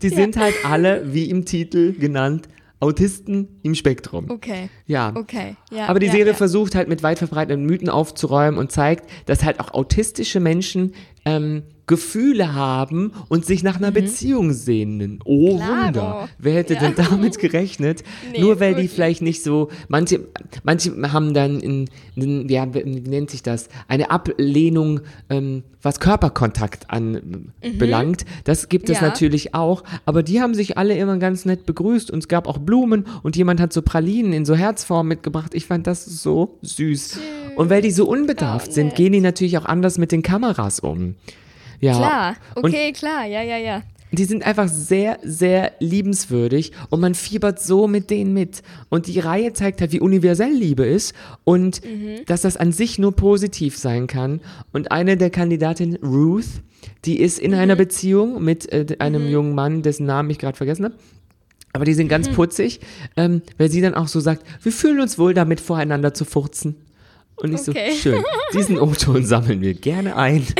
Die 0.00 0.08
sind 0.08 0.38
halt 0.38 0.54
alle, 0.64 1.12
wie 1.12 1.28
im 1.28 1.44
Titel 1.44 1.92
genannt, 1.92 2.48
Autisten 2.78 3.60
im 3.62 3.74
Spektrum. 3.74 4.30
Okay. 4.30 4.68
Ja. 4.86 5.12
Okay. 5.14 5.56
Ja, 5.70 5.86
Aber 5.86 5.98
die 5.98 6.06
ja, 6.06 6.12
Serie 6.12 6.32
ja. 6.32 6.34
versucht 6.34 6.74
halt 6.74 6.88
mit 6.88 7.02
weit 7.02 7.18
verbreiteten 7.18 7.64
Mythen 7.64 7.88
aufzuräumen 7.88 8.58
und 8.58 8.70
zeigt, 8.70 9.08
dass 9.26 9.44
halt 9.44 9.60
auch 9.60 9.72
autistische 9.72 10.40
Menschen 10.40 10.94
ähm, 11.24 11.62
Gefühle 11.86 12.54
haben 12.54 13.12
und 13.28 13.44
sich 13.46 13.62
nach 13.62 13.76
einer 13.76 13.90
Beziehung 13.92 14.52
sehnen. 14.52 15.20
Oh 15.24 15.54
Mhm. 15.54 15.58
Klaro. 15.58 15.86
Wunder. 15.86 16.28
Wer 16.38 16.54
hätte 16.54 16.74
Ja. 16.74 16.80
denn 16.80 16.94
damit 16.96 17.38
gerechnet? 17.38 18.02
Nee, 18.32 18.40
Nur 18.40 18.58
weil 18.60 18.74
die 18.74 18.88
vielleicht 18.88 19.22
nicht 19.22 19.42
so, 19.42 19.68
manche, 19.88 20.20
manche 20.64 20.92
haben 21.12 21.32
dann 21.32 21.60
in, 21.60 21.88
in 22.16 22.48
ja, 22.48 22.66
wie 22.74 22.82
nennt 22.84 23.30
sich 23.30 23.42
das? 23.42 23.68
Eine 23.88 24.10
Ablehnung, 24.10 25.00
ähm, 25.30 25.62
was 25.80 26.00
Körperkontakt 26.00 26.90
anbelangt. 26.90 28.24
Das 28.44 28.68
gibt 28.68 28.90
es 28.90 28.96
Mhm. 29.00 29.04
Ja. 29.04 29.08
natürlich 29.10 29.54
auch. 29.54 29.84
Aber 30.04 30.22
die 30.22 30.40
haben 30.40 30.54
sich 30.54 30.76
alle 30.78 30.96
immer 30.96 31.18
ganz 31.18 31.44
nett 31.44 31.66
begrüßt 31.66 32.10
und 32.10 32.18
es 32.20 32.28
gab 32.28 32.48
auch 32.48 32.58
Blumen 32.58 33.06
und 33.22 33.36
jemand 33.36 33.60
hat 33.60 33.72
so 33.72 33.82
Pralinen 33.82 34.32
in 34.32 34.44
so 34.44 34.54
Herzform 34.56 35.08
mitgebracht. 35.08 35.54
Ich 35.54 35.66
fand 35.66 35.86
das 35.86 36.04
so 36.04 36.58
süß. 36.62 37.18
Und 37.56 37.70
weil 37.70 37.82
die 37.82 37.90
so 37.92 38.06
unbedarft 38.08 38.68
Oh, 38.70 38.72
sind, 38.72 38.86
nett. 38.88 38.96
gehen 38.96 39.12
die 39.12 39.20
natürlich 39.20 39.56
auch 39.58 39.64
anders 39.64 39.98
mit 39.98 40.12
den 40.12 40.22
Kameras 40.22 40.80
um. 40.80 41.14
Ja. 41.80 41.96
Klar, 41.96 42.36
Und 42.54 42.66
okay, 42.66 42.92
klar, 42.92 43.26
ja, 43.26 43.42
ja, 43.42 43.56
ja. 43.58 43.82
die 44.12 44.24
sind 44.24 44.44
einfach 44.44 44.68
sehr, 44.68 45.18
sehr 45.22 45.72
liebenswürdig 45.80 46.72
und 46.90 47.00
man 47.00 47.14
fiebert 47.14 47.60
so 47.60 47.86
mit 47.86 48.10
denen 48.10 48.32
mit. 48.32 48.62
Und 48.88 49.06
die 49.06 49.20
Reihe 49.20 49.52
zeigt 49.52 49.80
halt, 49.80 49.92
wie 49.92 50.00
universell 50.00 50.52
Liebe 50.52 50.86
ist 50.86 51.14
und 51.44 51.82
dass 52.26 52.42
das 52.42 52.56
an 52.56 52.72
sich 52.72 52.98
nur 52.98 53.12
positiv 53.12 53.76
sein 53.76 54.06
kann. 54.06 54.40
Und 54.72 54.90
eine 54.92 55.16
der 55.16 55.30
Kandidatinnen, 55.30 55.96
Ruth, 56.02 56.62
die 57.04 57.20
ist 57.20 57.38
in 57.38 57.54
einer 57.54 57.76
Beziehung 57.76 58.42
mit 58.42 58.72
äh, 58.72 58.96
einem 58.98 59.28
jungen 59.28 59.54
Mann, 59.54 59.82
dessen 59.82 60.06
Namen 60.06 60.30
ich 60.30 60.38
gerade 60.38 60.56
vergessen 60.56 60.86
habe. 60.86 60.94
Aber 61.72 61.84
die 61.84 61.92
sind 61.94 62.08
ganz 62.08 62.30
putzig, 62.30 62.80
ähm, 63.18 63.42
weil 63.58 63.70
sie 63.70 63.82
dann 63.82 63.94
auch 63.94 64.08
so 64.08 64.18
sagt, 64.18 64.46
wir 64.62 64.72
fühlen 64.72 64.98
uns 64.98 65.18
wohl 65.18 65.34
damit, 65.34 65.60
voreinander 65.60 66.14
zu 66.14 66.24
furzen. 66.24 66.76
Und 67.36 67.52
ich 67.52 67.68
Okay. 67.68 67.90
so, 67.92 67.96
schön, 67.96 68.24
diesen 68.54 68.78
O-Ton 68.78 69.24
sammeln 69.24 69.60
wir 69.60 69.74
gerne 69.74 70.16
ein. 70.16 70.46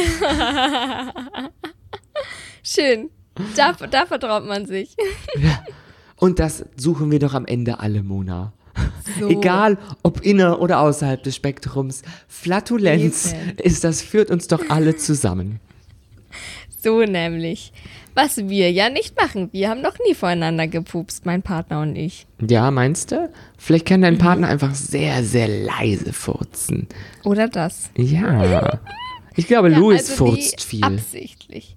Schön. 2.63 3.11
Da, 3.55 3.73
da 3.73 4.07
vertraut 4.07 4.45
man 4.45 4.67
sich. 4.67 4.97
Und 6.17 6.39
das 6.39 6.65
suchen 6.77 7.11
wir 7.11 7.19
doch 7.19 7.35
am 7.35 7.47
Ende 7.47 7.81
alle, 7.81 8.03
Mona. 8.03 8.53
So. 9.19 9.29
Egal, 9.29 9.79
ob 10.03 10.21
inner 10.23 10.61
oder 10.61 10.81
außerhalb 10.81 11.23
des 11.23 11.37
Spektrums, 11.37 12.03
Flatulenz 12.29 13.35
ist, 13.63 13.85
das 13.85 14.03
führt 14.03 14.31
uns 14.31 14.49
doch 14.49 14.69
alle 14.69 14.97
zusammen. 14.97 15.61
So 16.87 17.01
nämlich. 17.03 17.73
Was 18.15 18.37
wir 18.49 18.71
ja 18.71 18.89
nicht 18.91 19.21
machen. 19.21 19.49
Wir 19.53 19.69
haben 19.71 19.83
noch 19.83 19.97
nie 20.07 20.15
voreinander 20.15 20.69
gepupst, 20.69 21.27
mein 21.27 21.43
Partner 21.43 21.81
und 21.81 21.97
ich. 21.97 22.29
Ja, 22.41 22.71
meinst 22.71 23.11
du? 23.11 23.29
Vielleicht 23.59 23.87
kann 23.87 23.99
Mhm. 23.99 24.05
dein 24.05 24.19
Partner 24.19 24.47
einfach 24.47 24.73
sehr, 24.73 25.25
sehr 25.25 25.49
leise 25.49 26.13
furzen. 26.13 26.87
Oder 27.25 27.49
das. 27.49 27.91
Ja. 27.97 28.79
Ich 29.39 29.49
glaube, 29.49 29.71
Ja, 29.71 29.77
Louis 29.79 29.99
also 30.11 30.25
furzt 30.27 30.63
viel. 30.65 30.83
Absichtlich. 30.83 31.77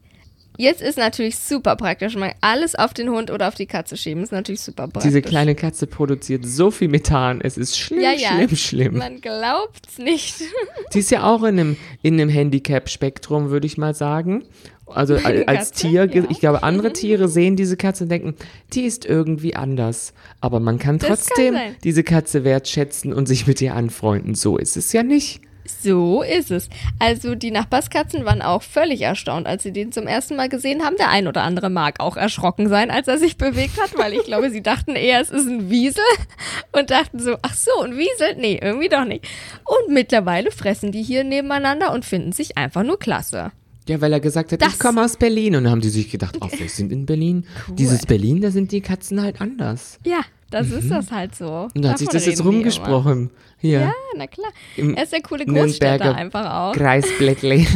Jetzt 0.57 0.81
ist 0.81 0.97
natürlich 0.97 1.37
super 1.37 1.75
praktisch. 1.75 2.15
Man 2.15 2.31
alles 2.41 2.75
auf 2.75 2.93
den 2.93 3.09
Hund 3.09 3.31
oder 3.31 3.47
auf 3.49 3.55
die 3.55 3.65
Katze 3.65 3.97
schieben. 3.97 4.23
Ist 4.23 4.31
natürlich 4.31 4.61
super 4.61 4.83
praktisch. 4.89 5.03
Diese 5.03 5.21
kleine 5.21 5.55
Katze 5.55 5.85
produziert 5.87 6.45
so 6.45 6.69
viel 6.71 6.87
Methan. 6.89 7.39
Es 7.41 7.57
ist 7.57 7.77
schlimm, 7.77 8.01
ja, 8.01 8.11
ja. 8.11 8.29
schlimm, 8.33 8.55
schlimm. 8.55 8.97
Man 8.97 9.19
glaubt's 9.19 9.97
nicht. 9.97 10.35
Die 10.93 10.99
ist 10.99 11.11
ja 11.11 11.23
auch 11.23 11.43
in 11.43 11.59
einem, 11.59 11.77
in 12.01 12.13
einem 12.13 12.29
Handicap-Spektrum, 12.29 13.49
würde 13.51 13.67
ich 13.67 13.77
mal 13.77 13.93
sagen. 13.93 14.43
Also 14.89 15.15
als 15.15 15.45
Katze, 15.45 15.73
Tier, 15.73 16.05
ja. 16.05 16.23
ich 16.29 16.39
glaube, 16.39 16.63
andere 16.63 16.93
Tiere 16.93 17.27
sehen 17.27 17.55
diese 17.55 17.77
Katze 17.77 18.03
und 18.03 18.09
denken, 18.09 18.35
die 18.73 18.81
ist 18.81 19.05
irgendwie 19.05 19.55
anders. 19.55 20.13
Aber 20.41 20.59
man 20.59 20.77
kann 20.77 20.99
kann 20.99 21.09
trotzdem 21.09 21.53
sein. 21.53 21.75
diese 21.83 22.03
Katze 22.03 22.43
wertschätzen 22.43 23.13
und 23.13 23.27
sich 23.27 23.47
mit 23.47 23.61
ihr 23.61 23.75
anfreunden. 23.75 24.35
So 24.35 24.57
ist 24.57 24.77
es 24.77 24.93
ja 24.93 25.03
nicht. 25.03 25.41
So 25.81 26.23
ist 26.23 26.51
es. 26.51 26.67
Also 26.97 27.35
die 27.35 27.51
Nachbarskatzen 27.51 28.25
waren 28.25 28.41
auch 28.41 28.63
völlig 28.63 29.01
erstaunt, 29.01 29.45
als 29.45 29.63
sie 29.63 29.71
den 29.71 29.91
zum 29.91 30.07
ersten 30.07 30.35
Mal 30.35 30.49
gesehen 30.49 30.83
haben. 30.83 30.95
Der 30.97 31.09
ein 31.09 31.27
oder 31.27 31.43
andere 31.43 31.69
mag 31.69 31.99
auch 31.99 32.17
erschrocken 32.17 32.67
sein, 32.69 32.91
als 32.91 33.07
er 33.07 33.17
sich 33.17 33.37
bewegt 33.37 33.79
hat, 33.79 33.97
weil 33.97 34.13
ich 34.13 34.23
glaube, 34.23 34.49
sie 34.49 34.63
dachten 34.63 34.95
eher, 34.95 35.21
es 35.21 35.29
ist 35.29 35.47
ein 35.47 35.69
Wiesel 35.69 36.03
und 36.71 36.89
dachten 36.89 37.19
so, 37.19 37.37
ach 37.41 37.53
so, 37.53 37.81
ein 37.81 37.97
Wiesel? 37.97 38.35
Nee, 38.37 38.59
irgendwie 38.61 38.89
doch 38.89 39.05
nicht. 39.05 39.27
Und 39.63 39.93
mittlerweile 39.93 40.51
fressen 40.51 40.91
die 40.91 41.03
hier 41.03 41.23
nebeneinander 41.23 41.93
und 41.93 42.03
finden 42.03 42.31
sich 42.31 42.57
einfach 42.57 42.83
nur 42.83 42.97
klasse. 42.97 43.51
Ja, 43.89 43.99
weil 44.01 44.13
er 44.13 44.19
gesagt 44.19 44.51
hat, 44.51 44.61
Das- 44.61 44.73
ich 44.73 44.79
komme 44.79 45.03
aus 45.03 45.17
Berlin. 45.17 45.55
Und 45.55 45.63
dann 45.65 45.71
haben 45.71 45.81
die 45.81 45.89
sich 45.89 46.09
gedacht, 46.09 46.37
ach, 46.41 46.51
wir 46.57 46.69
sind 46.69 46.91
in 46.91 47.05
Berlin. 47.05 47.45
Dieses 47.73 48.05
Berlin, 48.05 48.39
da 48.41 48.51
sind 48.51 48.71
die 48.71 48.81
Katzen 48.81 49.21
halt 49.21 49.41
anders. 49.41 49.97
Ja, 50.05 50.19
das 50.51 50.69
ist 50.71 50.89
das 50.91 51.11
halt 51.11 51.35
so. 51.35 51.67
Und 51.75 51.83
da 51.83 51.89
hat 51.89 51.97
sich 51.99 52.07
das 52.09 52.25
jetzt 52.25 52.43
rumgesprochen. 52.45 53.31
Hier. 53.57 53.79
Ja, 53.81 53.93
na 54.15 54.27
klar. 54.27 54.51
Im 54.77 54.95
er 54.95 55.03
ist 55.03 55.11
der 55.11 55.21
coole 55.21 55.45
Großstädter 55.45 55.89
Nürnberger 56.05 56.15
einfach 56.15 56.53
auch. 56.69 56.73
Kreisblättle. 56.75 57.65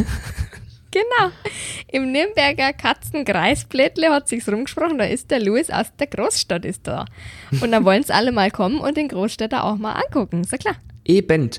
Genau. 0.94 1.32
Im 1.90 2.12
Nürnberger 2.12 2.72
Katzenkreisblättle 2.72 4.10
hat 4.10 4.28
sich's 4.28 4.48
rumgesprochen, 4.48 4.98
da 4.98 5.04
ist 5.04 5.28
der 5.32 5.40
Louis 5.40 5.68
aus 5.70 5.86
der 5.98 6.06
Großstadt 6.06 6.64
ist 6.64 6.86
da. 6.86 7.04
Und 7.60 7.72
dann 7.72 7.84
wollen's 7.84 8.10
alle 8.10 8.30
mal 8.30 8.52
kommen 8.52 8.78
und 8.78 8.96
den 8.96 9.08
Großstädter 9.08 9.64
auch 9.64 9.76
mal 9.76 9.92
angucken, 9.94 10.42
ist 10.42 10.52
ja 10.52 10.58
klar. 10.58 10.76
Eben. 11.04 11.50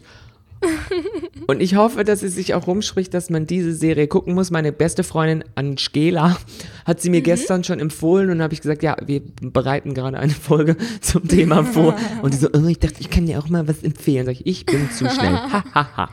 Und 1.47 1.61
ich 1.61 1.75
hoffe, 1.75 2.03
dass 2.03 2.23
es 2.23 2.33
sich 2.35 2.53
auch 2.55 2.65
rumspricht, 2.67 3.13
dass 3.13 3.29
man 3.29 3.45
diese 3.45 3.73
Serie 3.73 4.07
gucken 4.07 4.33
muss. 4.33 4.49
Meine 4.51 4.71
beste 4.71 5.03
Freundin 5.03 5.43
Angela 5.55 6.37
hat 6.85 7.01
sie 7.01 7.09
mir 7.09 7.21
gestern 7.21 7.63
schon 7.63 7.79
empfohlen 7.79 8.29
und 8.31 8.41
habe 8.41 8.53
ich 8.53 8.61
gesagt, 8.61 8.81
ja, 8.81 8.95
wir 9.05 9.21
bereiten 9.41 9.93
gerade 9.93 10.17
eine 10.17 10.33
Folge 10.33 10.75
zum 11.01 11.27
Thema 11.27 11.63
vor. 11.63 11.95
Und 12.23 12.33
die 12.33 12.37
so, 12.37 12.49
oh, 12.53 12.65
ich 12.67 12.79
dachte, 12.79 12.95
ich 12.99 13.09
kann 13.09 13.25
dir 13.27 13.37
auch 13.39 13.47
mal 13.49 13.67
was 13.67 13.83
empfehlen. 13.83 14.25
Sag 14.25 14.33
ich, 14.33 14.45
ich 14.47 14.65
bin 14.65 14.89
zu 14.91 15.07
schnell. 15.09 15.33
Ha. 15.35 16.09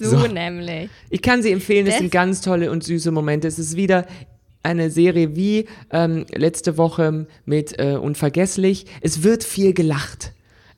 So, 0.00 0.26
nämlich. 0.26 0.90
Ich 1.08 1.22
kann 1.22 1.42
sie 1.42 1.52
empfehlen, 1.52 1.86
es 1.86 1.94
Das- 1.94 2.00
sind 2.00 2.10
ganz 2.10 2.40
tolle 2.42 2.70
und 2.70 2.84
süße 2.84 3.10
Momente. 3.10 3.48
Es 3.48 3.58
ist 3.58 3.76
wieder 3.76 4.06
eine 4.62 4.90
Serie 4.90 5.36
wie 5.36 5.66
ähm, 5.90 6.24
letzte 6.34 6.76
Woche 6.78 7.26
mit 7.44 7.78
äh, 7.78 7.96
Unvergesslich. 7.96 8.86
Es 9.00 9.22
wird 9.22 9.44
viel 9.44 9.72
gelacht. 9.74 10.32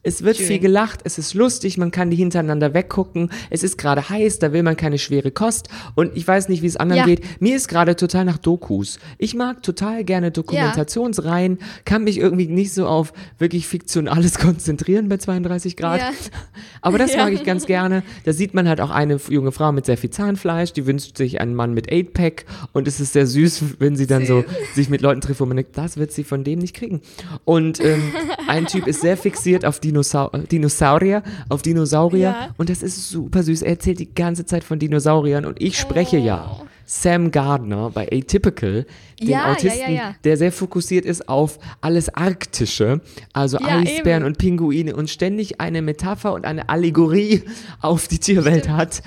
Es 0.08 0.22
wird 0.22 0.36
Schön. 0.36 0.46
viel 0.46 0.58
gelacht, 0.60 1.00
es 1.02 1.18
ist 1.18 1.34
lustig, 1.34 1.78
man 1.78 1.90
kann 1.90 2.10
die 2.10 2.16
hintereinander 2.16 2.74
weggucken. 2.74 3.28
Es 3.50 3.64
ist 3.64 3.76
gerade 3.76 4.08
heiß, 4.08 4.38
da 4.38 4.52
will 4.52 4.62
man 4.62 4.76
keine 4.76 4.98
schwere 4.98 5.32
Kost. 5.32 5.68
Und 5.96 6.16
ich 6.16 6.26
weiß 6.28 6.48
nicht, 6.48 6.62
wie 6.62 6.66
es 6.68 6.76
anderen 6.76 7.00
Ja. 7.00 7.06
geht. 7.06 7.22
Mir 7.42 7.56
ist 7.56 7.66
gerade 7.66 7.96
total 7.96 8.24
nach 8.24 8.38
Dokus. 8.38 9.00
Ich 9.18 9.34
mag 9.34 9.64
total 9.64 10.04
gerne 10.04 10.30
Dokumentationsreihen, 10.30 11.58
kann 11.84 12.04
mich 12.04 12.18
irgendwie 12.18 12.46
nicht 12.46 12.72
so 12.72 12.86
auf 12.86 13.12
wirklich 13.38 13.66
Fiktionales 13.66 14.38
konzentrieren 14.38 15.08
bei 15.08 15.16
32 15.16 15.76
Grad. 15.76 15.98
Ja. 15.98 16.10
Aber 16.82 16.98
das 16.98 17.12
Ja. 17.12 17.24
mag 17.24 17.32
ich 17.32 17.42
ganz 17.42 17.66
gerne. 17.66 18.04
Da 18.24 18.32
sieht 18.32 18.54
man 18.54 18.68
halt 18.68 18.80
auch 18.80 18.90
eine 18.90 19.18
junge 19.28 19.50
Frau 19.50 19.72
mit 19.72 19.86
sehr 19.86 19.96
viel 19.98 20.10
Zahnfleisch, 20.10 20.72
die 20.72 20.86
wünscht 20.86 21.16
sich 21.16 21.40
einen 21.40 21.56
Mann 21.56 21.74
mit 21.74 21.90
8-Pack 21.90 22.44
und 22.72 22.86
es 22.86 23.00
ist 23.00 23.12
sehr 23.14 23.26
süß, 23.26 23.64
wenn 23.80 23.96
sie 23.96 24.06
dann 24.06 24.24
so 24.24 24.44
sich 24.72 24.88
mit 24.88 25.00
Leuten 25.00 25.20
trifft, 25.20 25.40
wo 25.40 25.46
man 25.46 25.56
denkt, 25.56 25.76
das 25.76 25.96
wird 25.96 26.12
sie 26.12 26.22
von 26.22 26.44
dem 26.44 26.60
nicht 26.60 26.74
kriegen. 26.76 27.00
Und 27.44 27.80
ähm, 27.84 28.12
ein 28.46 28.66
Typ 28.66 28.86
ist 28.86 29.00
sehr 29.00 29.16
fixiert 29.16 29.64
auf 29.64 29.80
Dinosau 29.80 29.95
äh, 30.00 30.46
Dinosaurier, 30.50 31.22
auf 31.48 31.62
Dinosaurier 31.62 32.18
Ja. 32.30 32.48
und 32.56 32.68
das 32.70 32.82
ist 32.82 33.11
super 33.11 33.42
süß. 33.42 33.62
Er 33.62 33.70
erzählt 33.70 33.98
die 34.00 34.14
ganze 34.14 34.44
Zeit 34.46 34.64
von 34.64 34.78
Dinosauriern 34.78 35.44
und 35.44 35.61
ich 35.62 35.78
spreche 35.78 36.18
ja. 36.18 36.61
Sam 36.88 37.32
Gardner 37.32 37.90
bei 37.90 38.09
Atypical, 38.12 38.87
den 39.20 39.28
Ja, 39.28 39.38
ja, 39.38 39.46
ja, 39.46 39.52
Autisten, 39.52 39.94
ja. 39.94 40.14
der 40.22 40.37
sehr 40.37 40.52
fokussiert 40.52 41.04
ist 41.04 41.28
auf 41.28 41.59
alles 41.80 42.09
Arktische, 42.14 43.00
also 43.32 43.59
Eisbären 43.59 44.22
eben. 44.22 44.26
und 44.26 44.38
Pinguine 44.38 44.94
und 44.94 45.11
ständig 45.11 45.61
eine 45.61 45.82
Metapher 45.82 46.32
und 46.32 46.44
eine 46.44 46.68
Allegorie 46.68 47.42
auf 47.80 48.06
die 48.06 48.18
Tierwelt 48.18 48.68
hat. 48.68 49.02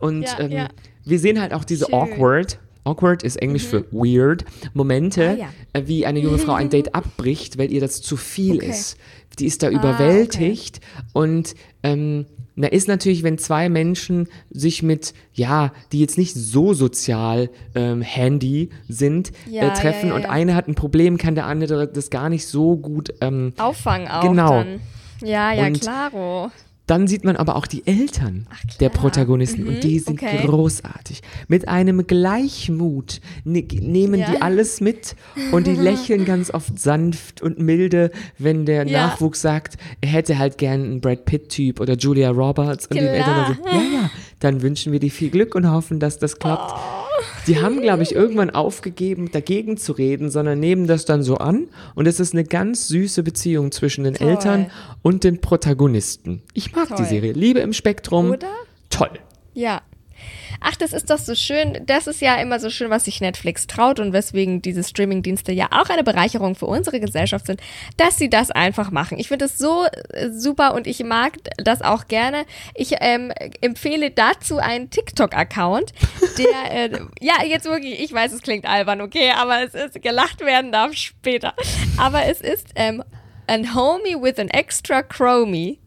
Und 0.00 0.26
ähm, 0.40 0.66
wir 1.04 1.18
sehen 1.20 1.40
halt 1.40 1.54
auch 1.54 1.62
diese 1.64 1.86
Schön. 1.86 1.94
Awkward, 1.94 2.58
awkward 2.84 3.22
ist 3.22 3.36
Englisch 3.36 3.64
für 3.64 3.84
weird, 3.92 4.44
Momente, 4.74 5.30
Ah, 5.30 5.34
ja. 5.34 5.48
äh, 5.72 5.86
wie 5.86 6.06
eine 6.06 6.18
junge 6.20 6.38
Frau 6.38 6.52
ein 6.54 6.68
Date 6.70 6.94
abbricht, 6.94 7.58
weil 7.58 7.70
ihr 7.72 7.80
das 7.80 8.00
zu 8.02 8.16
viel 8.16 8.56
Okay. 8.56 8.66
Ah, 8.68 8.70
ist. 8.70 8.96
Die 9.38 9.46
ist 9.46 9.62
da 9.62 9.70
überwältigt 9.70 10.80
und 11.12 11.54
ähm, 11.82 12.26
na 12.56 12.66
ist 12.66 12.88
natürlich, 12.88 13.22
wenn 13.22 13.38
zwei 13.38 13.68
Menschen 13.70 14.28
sich 14.50 14.82
mit, 14.82 15.14
ja, 15.32 15.72
die 15.92 16.00
jetzt 16.00 16.18
nicht 16.18 16.34
so 16.34 16.74
sozial 16.74 17.48
ähm, 17.74 18.02
handy 18.02 18.68
sind, 18.88 19.32
Ja, 19.48 19.68
äh, 19.68 19.72
treffen 19.72 20.08
ja, 20.08 20.14
ja, 20.18 20.24
und 20.24 20.26
eine 20.28 20.54
hat 20.54 20.68
ein 20.68 20.74
Problem, 20.74 21.16
kann 21.16 21.34
der 21.34 21.46
andere 21.46 21.86
das 21.88 22.10
gar 22.10 22.28
nicht 22.28 22.46
so 22.46 22.76
gut 22.76 23.14
ähm, 23.22 23.54
Auffangen 23.56 24.08
auch 24.08 24.22
Genau. 24.22 24.50
dann. 24.58 24.80
Ja, 25.22 25.52
ja, 25.52 25.66
Und- 25.66 25.80
klaro. 25.80 26.50
Dann 26.90 27.06
sieht 27.06 27.22
man 27.24 27.36
aber 27.36 27.54
auch 27.54 27.68
die 27.68 27.86
Eltern 27.86 28.48
der 28.80 28.88
Protagonisten 28.88 29.68
und 29.68 29.84
die 29.84 30.00
sind 30.00 30.20
Mhm, 30.20 30.26
okay. 30.28 30.46
großartig. 30.46 31.20
Mit 31.46 31.68
einem 31.68 32.04
Gleichmut 32.04 33.20
ne 33.44 33.62
nehmen 33.80 34.18
Ja. 34.18 34.30
die 34.32 34.42
alles 34.42 34.80
mit 34.80 35.14
und 35.52 35.68
die 35.68 35.74
lächeln 35.76 36.24
ganz 36.24 36.52
oft 36.52 36.80
sanft 36.80 37.42
und 37.42 37.60
milde, 37.60 38.10
wenn 38.38 38.66
der 38.66 38.88
Ja. 38.88 39.06
Nachwuchs 39.06 39.40
sagt, 39.40 39.76
er 40.00 40.08
hätte 40.08 40.38
halt 40.38 40.58
gern 40.58 40.82
einen 40.82 41.00
Brad 41.00 41.26
Pitt-Typ 41.26 41.78
oder 41.78 41.94
Julia 41.94 42.30
Roberts 42.30 42.86
und 42.88 42.96
die 42.96 43.02
Klar. 43.04 43.14
Eltern 43.14 43.34
dann 43.36 43.56
so, 43.56 43.68
ja, 43.70 43.82
ja, 44.02 44.10
dann 44.40 44.62
wünschen 44.62 44.92
wir 44.92 44.98
dir 44.98 45.12
viel 45.12 45.30
Glück 45.30 45.54
und 45.54 45.70
hoffen, 45.70 46.00
dass 46.00 46.18
das 46.18 46.40
klappt. 46.40 46.74
Die 47.46 47.60
haben, 47.60 47.80
glaube 47.80 48.02
ich, 48.02 48.14
irgendwann 48.14 48.50
aufgegeben, 48.50 49.30
dagegen 49.30 49.76
zu 49.76 49.92
reden, 49.92 50.30
sondern 50.30 50.60
nehmen 50.60 50.86
das 50.86 51.04
dann 51.04 51.22
so 51.22 51.36
an. 51.36 51.68
Und 51.94 52.06
es 52.06 52.20
ist 52.20 52.32
eine 52.34 52.44
ganz 52.44 52.88
süße 52.88 53.22
Beziehung 53.22 53.72
zwischen 53.72 54.04
den 54.04 54.14
Toll. 54.14 54.28
Eltern 54.28 54.70
und 55.02 55.24
den 55.24 55.40
Protagonisten. 55.40 56.42
Ich 56.54 56.74
mag 56.74 56.88
die 56.88 56.94
Toll. 56.94 57.06
Serie. 57.06 57.32
Liebe 57.32 57.60
im 57.60 57.72
Spektrum. 57.72 58.30
Oder? 58.30 58.48
Toll. 58.90 59.18
Ja. 59.54 59.82
Ach, 60.60 60.76
das 60.76 60.92
ist 60.92 61.10
doch 61.10 61.18
so 61.18 61.34
schön. 61.34 61.80
Das 61.86 62.06
ist 62.06 62.20
ja 62.20 62.36
immer 62.36 62.60
so 62.60 62.70
schön, 62.70 62.90
was 62.90 63.06
sich 63.06 63.20
Netflix 63.20 63.66
traut 63.66 63.98
und 63.98 64.12
weswegen 64.12 64.60
diese 64.60 64.84
Streamingdienste 64.84 65.52
ja 65.52 65.68
auch 65.70 65.88
eine 65.88 66.04
Bereicherung 66.04 66.54
für 66.54 66.66
unsere 66.66 67.00
Gesellschaft 67.00 67.46
sind, 67.46 67.60
dass 67.96 68.18
sie 68.18 68.28
das 68.28 68.50
einfach 68.50 68.90
machen. 68.90 69.18
Ich 69.18 69.28
finde 69.28 69.46
es 69.46 69.58
so 69.58 69.86
äh, 70.12 70.30
super 70.30 70.74
und 70.74 70.86
ich 70.86 71.02
mag 71.02 71.38
das 71.56 71.80
auch 71.80 72.08
gerne. 72.08 72.44
Ich 72.74 72.94
ähm, 73.00 73.32
empfehle 73.60 74.10
dazu 74.10 74.58
einen 74.58 74.90
TikTok-Account, 74.90 75.92
der, 76.38 76.72
äh, 76.92 77.00
ja, 77.20 77.42
jetzt 77.44 77.64
wirklich, 77.64 78.00
ich 78.00 78.12
weiß, 78.12 78.32
es 78.32 78.42
klingt 78.42 78.66
albern, 78.66 79.00
okay, 79.00 79.32
aber 79.36 79.64
es 79.64 79.74
ist, 79.74 80.02
gelacht 80.02 80.40
werden 80.40 80.72
darf 80.72 80.92
später. 80.94 81.54
Aber 81.96 82.26
es 82.26 82.40
ist 82.40 82.68
ähm, 82.76 83.02
an 83.46 83.74
Homie 83.74 84.14
with 84.14 84.38
an 84.38 84.48
extra 84.48 85.02
Chromie. 85.02 85.79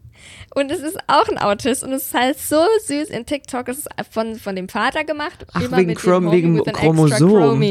Und 0.54 0.70
es 0.70 0.80
ist 0.80 0.96
auch 1.08 1.28
ein 1.28 1.38
Autist 1.38 1.82
und 1.82 1.92
es 1.92 2.06
ist 2.06 2.14
halt 2.14 2.38
so 2.38 2.62
süß 2.86 3.10
in 3.10 3.26
TikTok. 3.26 3.68
Es 3.68 3.78
ist 3.78 3.88
von, 4.10 4.36
von 4.36 4.54
dem 4.56 4.68
Vater 4.68 5.04
gemacht. 5.04 5.44
Ach, 5.52 5.60
immer 5.62 5.76
wegen 5.78 5.88
mit 5.88 5.98
dem 5.98 6.02
Chrom- 6.02 6.30
wegen 6.30 6.62
Chromosom. 6.64 7.62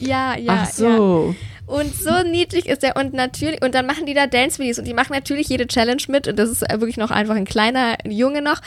Ja, 0.00 0.36
ja. 0.36 0.62
Ach 0.62 0.70
so. 0.70 1.34
Ja. 1.36 1.74
Und 1.74 1.94
so 1.94 2.22
niedlich 2.28 2.66
ist 2.66 2.82
er 2.82 2.96
und 2.96 3.12
natürlich, 3.14 3.62
und 3.62 3.74
dann 3.76 3.86
machen 3.86 4.04
die 4.06 4.14
da 4.14 4.26
Dance-Videos 4.26 4.78
und 4.80 4.86
die 4.88 4.94
machen 4.94 5.12
natürlich 5.12 5.48
jede 5.48 5.68
Challenge 5.68 6.02
mit 6.08 6.26
und 6.26 6.36
das 6.36 6.50
ist 6.50 6.62
wirklich 6.62 6.96
noch 6.96 7.12
einfach 7.12 7.36
ein 7.36 7.44
kleiner 7.44 7.96
Junge 8.04 8.42
noch. 8.42 8.60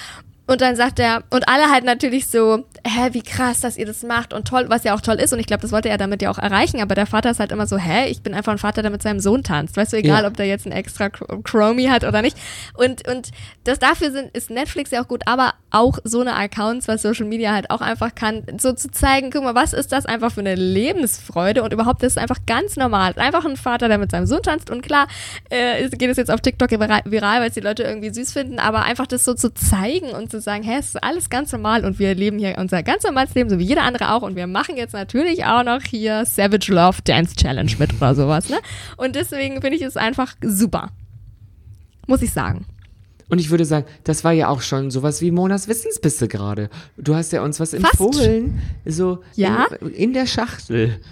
Und 0.46 0.60
dann 0.60 0.76
sagt 0.76 1.00
er, 1.00 1.24
und 1.30 1.48
alle 1.48 1.72
halt 1.72 1.86
natürlich 1.86 2.28
so, 2.28 2.66
hä, 2.86 3.10
wie 3.14 3.22
krass, 3.22 3.62
dass 3.62 3.78
ihr 3.78 3.86
das 3.86 4.04
macht 4.04 4.34
und 4.34 4.46
toll, 4.46 4.66
was 4.68 4.84
ja 4.84 4.94
auch 4.94 5.00
toll 5.00 5.16
ist. 5.16 5.32
Und 5.32 5.40
ich 5.40 5.46
glaube, 5.48 5.62
das 5.62 5.72
wollte 5.72 5.88
er 5.88 5.98
damit 5.98 6.22
ja 6.22 6.30
auch 6.30 6.38
erreichen. 6.38 6.82
Aber 6.82 6.96
der 6.96 7.06
Vater 7.06 7.32
ist 7.32 7.40
halt 7.40 7.54
immer 7.54 7.66
so, 7.66 7.78
hä, 7.78 8.08
ich 8.10 8.22
bin 8.22 8.34
einfach 8.34 8.52
ein 8.52 8.58
Vater, 8.58 8.82
der 8.82 8.92
mit 8.92 9.02
seinem 9.02 9.22
Sohn 9.22 9.44
tanzt. 9.44 9.78
Weißt 9.78 9.94
du, 9.94 9.98
egal, 9.98 10.24
Ja. 10.24 10.28
ob 10.28 10.36
der 10.36 10.46
jetzt 10.48 10.66
ein 10.66 10.74
extra 10.74 11.06
Chr- 11.06 11.42
Chromie 11.44 11.90
hat 11.90 12.04
oder 12.04 12.22
nicht. 12.22 12.38
Und, 12.74 13.08
und 13.08 13.30
das 13.64 13.80
dafür 13.80 14.12
sind, 14.12 14.36
ist 14.36 14.50
Netflix 14.50 14.92
ja 14.92 15.02
auch 15.02 15.08
gut, 15.08 15.22
aber 15.28 15.54
auch 15.74 15.98
so 16.04 16.22
eine 16.22 16.36
Accounts, 16.36 16.88
was 16.88 17.02
Social 17.02 17.26
Media 17.26 17.52
halt 17.52 17.72
auch 17.72 17.82
einfach 17.82 18.14
kann, 18.14 18.44
so 18.60 18.74
zu 18.74 18.92
zeigen, 18.92 19.32
guck 19.32 19.44
mal, 19.44 19.56
was 19.56 19.74
ist 19.74 19.92
das 19.92 20.06
einfach 20.06 20.32
für 20.32 20.42
eine 20.42 20.54
Lebensfreude 20.54 21.64
und 21.64 21.74
überhaupt, 21.74 22.04
das 22.04 22.14
ist 22.14 22.18
einfach 22.20 22.40
ganz 22.46 22.78
normal. 22.78 23.14
Einfach 23.18 23.44
ein 23.44 23.58
Vater, 23.58 23.88
der 23.88 23.98
mit 23.98 24.12
seinem 24.12 24.28
Sohn 24.28 24.44
tanzt 24.44 24.70
und 24.70 24.84
klar, 24.84 25.08
äh, 25.50 25.90
geht 25.90 26.10
es 26.10 26.18
jetzt 26.18 26.30
auf 26.30 26.42
TikTok 26.42 26.72
viral, 26.72 27.42
weil 27.42 27.48
es 27.48 27.56
die 27.56 27.60
Leute 27.60 27.84
irgendwie 27.84 28.14
süß 28.14 28.34
finden, 28.34 28.60
aber 28.60 28.84
einfach 28.84 29.08
das 29.08 29.26
so 29.26 29.34
zu 29.34 29.52
zeigen 29.54 30.12
und 30.12 30.30
zu 30.30 30.40
sagen, 30.40 30.64
hä, 30.64 30.78
es 30.80 30.90
ist 30.90 31.04
alles 31.04 31.32
ganz 31.32 31.52
normal 31.52 31.86
und 31.86 31.98
wir 31.98 32.14
leben 32.14 32.38
hier 32.38 32.56
unser 32.60 32.84
ganz 32.84 33.04
normales 33.04 33.34
Leben, 33.34 33.50
so 33.50 33.58
wie 33.58 33.66
jeder 33.66 33.82
andere 33.82 34.12
auch 34.12 34.22
und 34.22 34.36
wir 34.36 34.46
machen 34.46 34.78
jetzt 34.78 34.94
natürlich 34.94 35.46
auch 35.46 35.64
noch 35.64 35.82
hier 35.82 36.26
Savage 36.26 36.72
Love 36.72 37.02
Dance 37.04 37.36
Challenge 37.36 37.72
mit 37.80 37.94
oder 37.96 38.14
sowas, 38.14 38.50
ne? 38.50 38.60
Und 38.98 39.16
deswegen 39.16 39.60
finde 39.62 39.78
ich 39.78 39.82
es 39.82 39.98
einfach 39.98 40.36
super. 40.42 40.90
Muss 42.06 42.22
ich 42.22 42.32
sagen. 42.32 42.66
Und 43.30 43.40
ich 43.40 43.50
würde 43.50 43.66
sagen, 43.66 43.86
das 44.04 44.24
war 44.24 44.32
ja 44.32 44.48
auch 44.50 44.62
schon 44.62 44.92
sowas 44.92 45.22
wie 45.22 45.32
Monas 45.32 45.68
Wissensbisse 45.68 46.28
gerade. 46.28 46.70
Du 46.98 47.16
hast 47.16 47.32
ja 47.32 47.42
uns 47.44 47.60
was 47.60 47.72
Fast. 47.72 47.84
empfohlen. 47.84 48.62
So 48.86 49.20
Ja. 49.36 49.66
in, 49.82 49.90
in 49.90 50.14
der 50.14 50.26
Schachtel. 50.28 51.00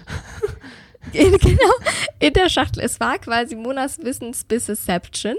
In, 1.12 1.32
genau, 1.38 1.72
in 2.20 2.32
der 2.32 2.48
Schachtel. 2.48 2.82
Es 2.84 3.00
war 3.00 3.18
quasi 3.18 3.56
Monas 3.56 3.98
Wissensbisseception. 4.02 5.34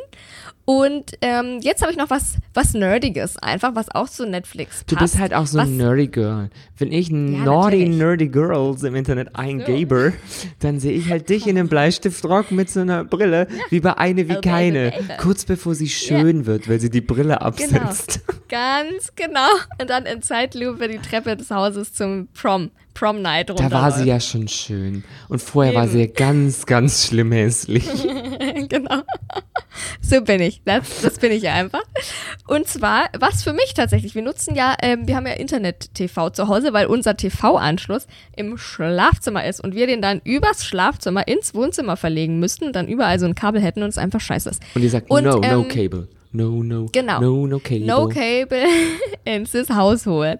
Und 0.66 1.12
ähm, 1.22 1.60
jetzt 1.62 1.82
habe 1.82 1.92
ich 1.92 1.98
noch 1.98 2.10
was, 2.10 2.36
was 2.54 2.74
Nerdiges, 2.74 3.36
einfach, 3.38 3.76
was 3.76 3.94
auch 3.94 4.08
zu 4.10 4.26
Netflix 4.26 4.78
passt. 4.78 4.92
Du 4.92 4.96
bist 4.96 5.20
halt 5.20 5.34
auch 5.34 5.46
so 5.46 5.58
was, 5.58 5.68
ein 5.68 5.76
nerdy 5.76 6.08
Girl. 6.08 6.50
Wenn 6.78 6.92
ich 6.94 7.10
Ja, 7.10 7.16
naughty, 7.16 7.78
natürlich. 7.80 7.98
nerdy 7.98 8.28
Girls 8.30 8.84
im 8.84 8.96
Internet 8.96 9.36
eingebe, 9.36 10.14
dann 10.60 10.80
sehe 10.80 10.94
ich 10.94 11.10
halt 11.10 11.28
dich 11.30 11.48
in 11.48 11.58
einem 11.58 11.68
Bleistiftrock 11.68 12.52
mit 12.52 12.70
so 12.70 12.80
einer 12.80 13.04
Brille, 13.04 13.48
wie 13.72 13.82
bei 13.82 13.98
eine 13.98 14.30
wie 14.30 14.38
Oh, 14.38 14.42
keine. 14.42 14.92
baby. 14.92 15.04
Kurz 15.18 15.44
bevor 15.44 15.76
sie 15.76 15.90
schön 15.90 16.46
wird, 16.46 16.70
weil 16.70 16.80
sie 16.80 16.90
die 16.90 17.02
Brille 17.02 17.42
absetzt. 17.42 18.22
Ganz 18.50 19.14
genau. 19.16 19.50
Und 19.82 19.90
dann 19.90 20.06
in 20.06 20.22
Zeitlupe 20.22 20.88
die 20.88 21.00
Treppe 21.00 21.36
des 21.36 21.52
Hauses 21.52 21.94
zum 21.94 22.28
Prom, 22.34 22.72
Prom 22.94 23.22
Night 23.22 23.50
runter. 23.50 23.70
Da 23.70 23.82
war 23.82 23.92
sie 23.92 24.06
ja 24.06 24.20
schon 24.20 24.48
schön. 24.48 25.04
Und 25.30 25.42
vorher 25.42 25.74
war 25.74 25.88
sie 25.88 26.02
ja 26.02 26.06
ganz, 26.08 26.66
ganz 26.66 27.08
schlimm 27.08 27.32
hässlich. 27.32 27.86
genau. 28.70 29.02
So 30.02 30.22
bin 30.22 30.42
ich. 30.42 30.62
Das, 30.66 31.02
das 31.02 31.18
bin 31.18 31.32
ich 31.32 31.44
ja 31.44 31.54
einfach. 31.54 31.82
Und 32.48 32.68
zwar, 32.68 33.10
was 33.18 33.44
für 33.44 33.54
mich 33.54 33.74
tatsächlich, 33.74 34.16
wir 34.16 34.22
nutzen 34.22 34.56
ja, 34.56 34.76
ähm, 34.82 35.08
wir 35.08 35.16
haben 35.16 35.26
ja 35.26 35.34
Internet-TV 35.34 36.30
zu 36.30 36.48
Hause, 36.48 36.74
weil 36.74 36.86
unser 36.86 37.18
TV-Anschluss 37.18 38.08
im 38.36 38.58
Schlafzimmer 38.58 39.46
ist 39.46 39.60
und 39.64 39.76
wir 39.76 39.88
den 39.88 40.02
dann 40.02 40.22
übers 40.24 40.66
Schlafzimmer 40.66 41.28
ins 41.28 41.56
Wohnzimmer 41.56 41.98
verlegen 41.98 42.40
müssten 42.40 42.66
und 42.66 42.76
dann 42.76 42.88
überall 42.88 43.20
so 43.20 43.26
ein 43.26 43.36
Kabel 43.36 43.62
hätten 43.62 43.84
und 43.84 43.90
es 43.90 43.98
einfach 43.98 44.22
scheiße 44.22 44.50
ist. 44.50 44.62
Und 44.76 44.82
die 44.82 44.90
sagt, 44.90 45.10
Und, 45.10 45.24
no, 45.24 45.40
no 45.40 45.62
ähm, 45.62 45.68
cable. 45.68 46.08
No, 46.36 46.64
no, 46.64 46.88
Genau. 46.92 47.22
no, 47.22 47.46
no 47.46 47.60
cable. 47.60 47.86
No 47.86 48.08
Cable 48.08 48.66
ins 49.24 49.52
das 49.52 49.70
Haus 49.70 50.08
holen. 50.08 50.40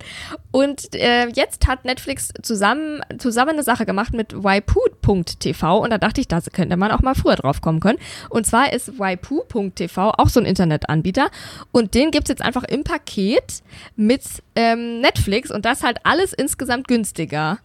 Und 0.54 0.94
äh, 0.94 1.28
jetzt 1.30 1.66
hat 1.68 1.84
Netflix 1.84 2.30
zusammen, 2.44 3.02
zusammen 3.18 3.52
eine 3.54 3.64
Sache 3.64 3.88
gemacht 3.88 4.14
mit 4.14 4.44
waipu.tv 4.44 5.80
und 5.80 5.90
da 5.90 5.98
dachte 5.98 6.22
ich, 6.22 6.28
da 6.28 6.40
könnte 6.42 6.78
man 6.78 6.92
auch 6.92 7.02
mal 7.02 7.16
früher 7.16 7.36
drauf 7.36 7.60
kommen 7.62 7.80
können. 7.80 7.98
Und 8.30 8.46
zwar 8.46 8.72
ist 8.72 9.00
waipu.tv 9.00 10.12
auch 10.16 10.30
so 10.30 10.40
ein 10.40 10.46
Internetanbieter 10.46 11.32
und 11.72 11.96
den 11.96 12.12
gibt's 12.12 12.30
jetzt 12.30 12.44
einfach 12.44 12.64
im 12.66 12.84
Paket 12.84 13.64
mit 13.96 14.22
ähm, 14.56 15.02
Netflix 15.02 15.50
und 15.50 15.66
das 15.66 15.82
halt 15.82 15.98
alles 16.04 16.34
insgesamt 16.34 16.88
günstiger. 16.88 17.58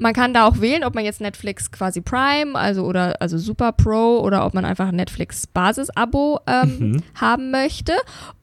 Man 0.00 0.12
kann 0.12 0.34
da 0.34 0.46
auch 0.48 0.60
wählen, 0.60 0.82
ob 0.82 0.96
man 0.96 1.04
jetzt 1.04 1.20
Netflix 1.20 1.70
quasi 1.70 2.00
Prime, 2.00 2.56
also 2.58 2.82
oder 2.84 3.22
also 3.22 3.38
Super 3.38 3.70
Pro 3.70 4.18
oder 4.18 4.44
ob 4.44 4.52
man 4.52 4.64
einfach 4.64 4.88
ein 4.88 4.96
Netflix 4.96 5.46
Basis-Abo 5.46 6.40
ähm, 6.48 6.72
Mhm. 6.80 7.02
haben 7.14 7.50
möchte. 7.52 7.92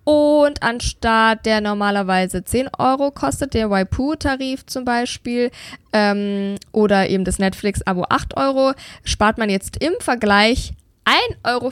Und 0.04 0.64
anstatt 0.64 1.46
der 1.46 1.62
normalerweise 1.62 2.44
10 2.44 2.70
Euro 2.78 3.12
kostet, 3.12 3.54
der 3.54 3.70
Waipu-Tarif 3.70 4.66
zum 4.66 4.86
Beispiel, 4.86 5.52
ähm, 5.94 6.56
oder 6.72 7.10
eben 7.10 7.26
das 7.26 7.38
Netflix-Abo 7.38 8.06
8 8.10 8.38
Euro, 8.38 8.74
spart 9.04 9.38
man 9.38 9.50
jetzt 9.50 9.84
im 9.84 9.94
Vergleich 10.00 10.74
1,50 11.06 11.44
Euro 11.44 11.72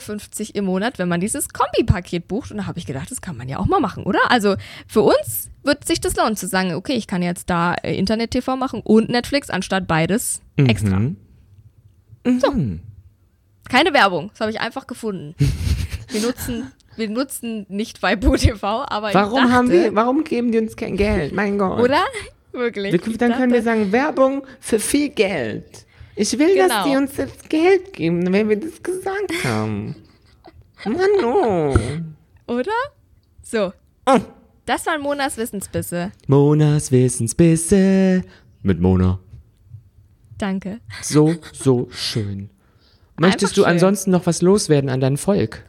im 0.54 0.64
Monat, 0.64 0.98
wenn 0.98 1.08
man 1.08 1.20
dieses 1.20 1.48
Kombi-Paket 1.48 2.28
bucht. 2.28 2.50
Und 2.50 2.58
da 2.58 2.66
habe 2.66 2.78
ich 2.78 2.86
gedacht, 2.86 3.10
das 3.10 3.20
kann 3.20 3.36
man 3.36 3.48
ja 3.48 3.58
auch 3.58 3.66
mal 3.66 3.80
machen, 3.80 4.04
oder? 4.04 4.18
Also 4.30 4.56
für 4.86 5.02
uns 5.02 5.50
wird 5.62 5.86
sich 5.86 6.00
das 6.00 6.16
lohnen 6.16 6.36
zu 6.36 6.46
sagen, 6.46 6.74
okay, 6.74 6.94
ich 6.94 7.06
kann 7.06 7.22
jetzt 7.22 7.50
da 7.50 7.74
äh, 7.74 7.96
Internet-TV 7.96 8.56
machen 8.56 8.80
und 8.82 9.08
Netflix 9.08 9.50
anstatt 9.50 9.86
beides 9.86 10.40
extra. 10.56 10.98
Mhm. 10.98 11.16
Mhm. 12.24 12.80
Keine 13.68 13.92
Werbung, 13.92 14.30
das 14.30 14.40
habe 14.40 14.50
ich 14.50 14.60
einfach 14.60 14.86
gefunden. 14.86 15.34
Wir 16.10 16.22
nutzen, 16.22 16.72
wir 16.98 17.08
nutzen 17.08 17.66
nicht 17.68 18.02
Waipu 18.02 18.36
TV, 18.36 18.84
aber 18.88 19.12
Warum 19.14 19.34
ich 19.38 19.40
dachte, 19.42 19.52
haben 19.52 19.70
wir, 19.70 19.94
warum 19.94 20.24
geben 20.24 20.52
die 20.52 20.58
uns 20.58 20.76
kein 20.76 20.96
Geld? 20.96 21.32
Mein 21.32 21.58
Gott. 21.58 21.80
Oder? 21.80 22.02
Wirklich. 22.52 22.92
Wir, 22.92 22.98
dann 23.18 23.32
können 23.32 23.52
wir 23.52 23.60
dachte- 23.62 23.78
sagen, 23.78 23.92
Werbung 23.92 24.46
für 24.60 24.78
viel 24.78 25.10
Geld. 25.10 25.86
Ich 26.16 26.36
will, 26.38 26.56
dass 26.56 26.68
Genau. 26.68 26.84
die 26.84 26.96
uns 26.96 27.16
jetzt 27.16 27.48
Geld 27.48 27.92
geben, 27.92 28.32
wenn 28.32 28.48
wir 28.48 28.58
das 28.58 28.82
gesagt 28.82 29.32
haben. 29.44 29.94
Mann, 30.84 31.24
oh. 31.24 31.74
Oder? 32.52 32.72
So. 33.42 33.72
Oh. 34.06 34.18
Das 34.66 34.84
waren 34.86 35.00
Monas 35.00 35.36
Wissensbisse. 35.36 36.10
Monas 36.26 36.90
Wissensbisse 36.92 38.22
mit 38.62 38.80
Mona. 38.80 39.18
Danke. 40.38 40.80
So, 41.02 41.34
so 41.52 41.88
schön. 41.90 42.50
Möchtest 43.18 43.44
Einfach 43.44 43.54
du 43.54 43.60
schön. 43.62 43.70
ansonsten 43.70 44.10
noch 44.10 44.26
was 44.26 44.42
loswerden 44.42 44.90
an 44.90 45.00
dein 45.00 45.16
Volk? 45.16 45.64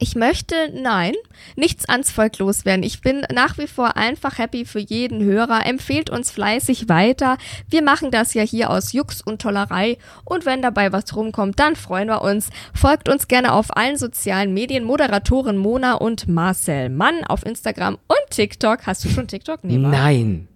Ich 0.00 0.14
möchte, 0.14 0.54
nein, 0.72 1.14
nichts 1.56 1.88
ans 1.88 2.12
Volk 2.12 2.38
loswerden. 2.38 2.84
Ich 2.84 3.00
bin 3.00 3.22
nach 3.32 3.58
wie 3.58 3.66
vor 3.66 3.96
einfach 3.96 4.38
happy 4.38 4.64
für 4.64 4.78
jeden 4.78 5.24
Hörer. 5.24 5.66
Empfehlt 5.66 6.08
uns 6.08 6.30
fleißig 6.30 6.88
weiter. 6.88 7.36
Wir 7.68 7.82
machen 7.82 8.12
das 8.12 8.32
ja 8.32 8.42
hier 8.42 8.70
aus 8.70 8.92
Jux 8.92 9.20
und 9.20 9.42
Tollerei. 9.42 9.98
Und 10.24 10.46
wenn 10.46 10.62
dabei 10.62 10.92
was 10.92 11.16
rumkommt, 11.16 11.58
dann 11.58 11.74
freuen 11.74 12.06
wir 12.06 12.22
uns. 12.22 12.50
Folgt 12.74 13.08
uns 13.08 13.26
gerne 13.26 13.52
auf 13.52 13.76
allen 13.76 13.96
sozialen 13.96 14.54
Medien. 14.54 14.84
Moderatoren 14.84 15.58
Mona 15.58 15.94
und 15.94 16.28
Marcel 16.28 16.90
Mann 16.90 17.24
auf 17.24 17.44
Instagram 17.44 17.98
und 18.06 18.30
TikTok. 18.30 18.86
Hast 18.86 19.04
du 19.04 19.08
schon 19.08 19.26
TikTok? 19.26 19.64
Nee? 19.64 19.78
Nein. 19.78 20.46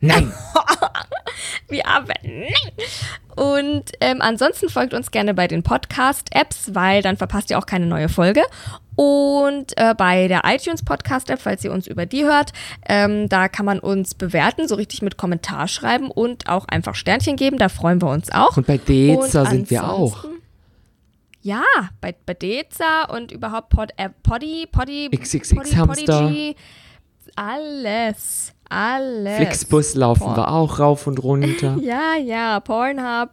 Nein. 0.00 0.32
Wie 1.68 1.84
aber 1.84 2.14
nein. 2.22 2.52
Und 3.36 3.92
ähm, 4.00 4.20
ansonsten 4.20 4.68
folgt 4.68 4.94
uns 4.94 5.10
gerne 5.10 5.34
bei 5.34 5.46
den 5.46 5.62
Podcast-Apps, 5.62 6.74
weil 6.74 7.02
dann 7.02 7.16
verpasst 7.16 7.50
ihr 7.50 7.58
auch 7.58 7.66
keine 7.66 7.86
neue 7.86 8.08
Folge. 8.08 8.42
Und 8.96 9.76
äh, 9.76 9.94
bei 9.96 10.26
der 10.26 10.42
iTunes 10.44 10.84
Podcast-App, 10.84 11.40
falls 11.40 11.64
ihr 11.64 11.72
uns 11.72 11.86
über 11.86 12.04
die 12.06 12.24
hört, 12.24 12.52
ähm, 12.88 13.28
da 13.28 13.48
kann 13.48 13.64
man 13.64 13.78
uns 13.78 14.14
bewerten, 14.14 14.66
so 14.66 14.74
richtig 14.74 15.02
mit 15.02 15.16
Kommentar 15.16 15.68
schreiben 15.68 16.10
und 16.10 16.48
auch 16.48 16.66
einfach 16.66 16.96
Sternchen 16.96 17.36
geben. 17.36 17.58
Da 17.58 17.68
freuen 17.68 18.02
wir 18.02 18.08
uns 18.08 18.32
auch. 18.32 18.56
Und 18.56 18.66
bei 18.66 18.78
Deza 18.78 19.42
Und 19.42 19.50
sind 19.50 19.70
wir 19.70 19.88
auch. 19.88 20.24
Ja, 21.42 21.62
bei, 22.00 22.14
bei 22.26 22.34
Deza 22.34 23.04
und 23.04 23.30
überhaupt 23.30 23.68
Pod, 23.68 23.90
äh, 23.96 24.08
Poddy, 24.24 24.66
Poddy, 24.70 25.10
XXX 25.10 25.54
Poddy, 25.54 25.70
Hamster. 25.70 26.22
Podigy, 26.22 26.56
alles, 27.36 28.52
alles. 28.68 29.36
Flixbus 29.36 29.94
laufen 29.94 30.24
Boah. 30.24 30.36
wir 30.36 30.48
auch 30.52 30.78
rauf 30.78 31.06
und 31.06 31.22
runter. 31.22 31.76
Ja, 31.82 32.16
ja, 32.16 32.60
Pornhub. 32.60 33.30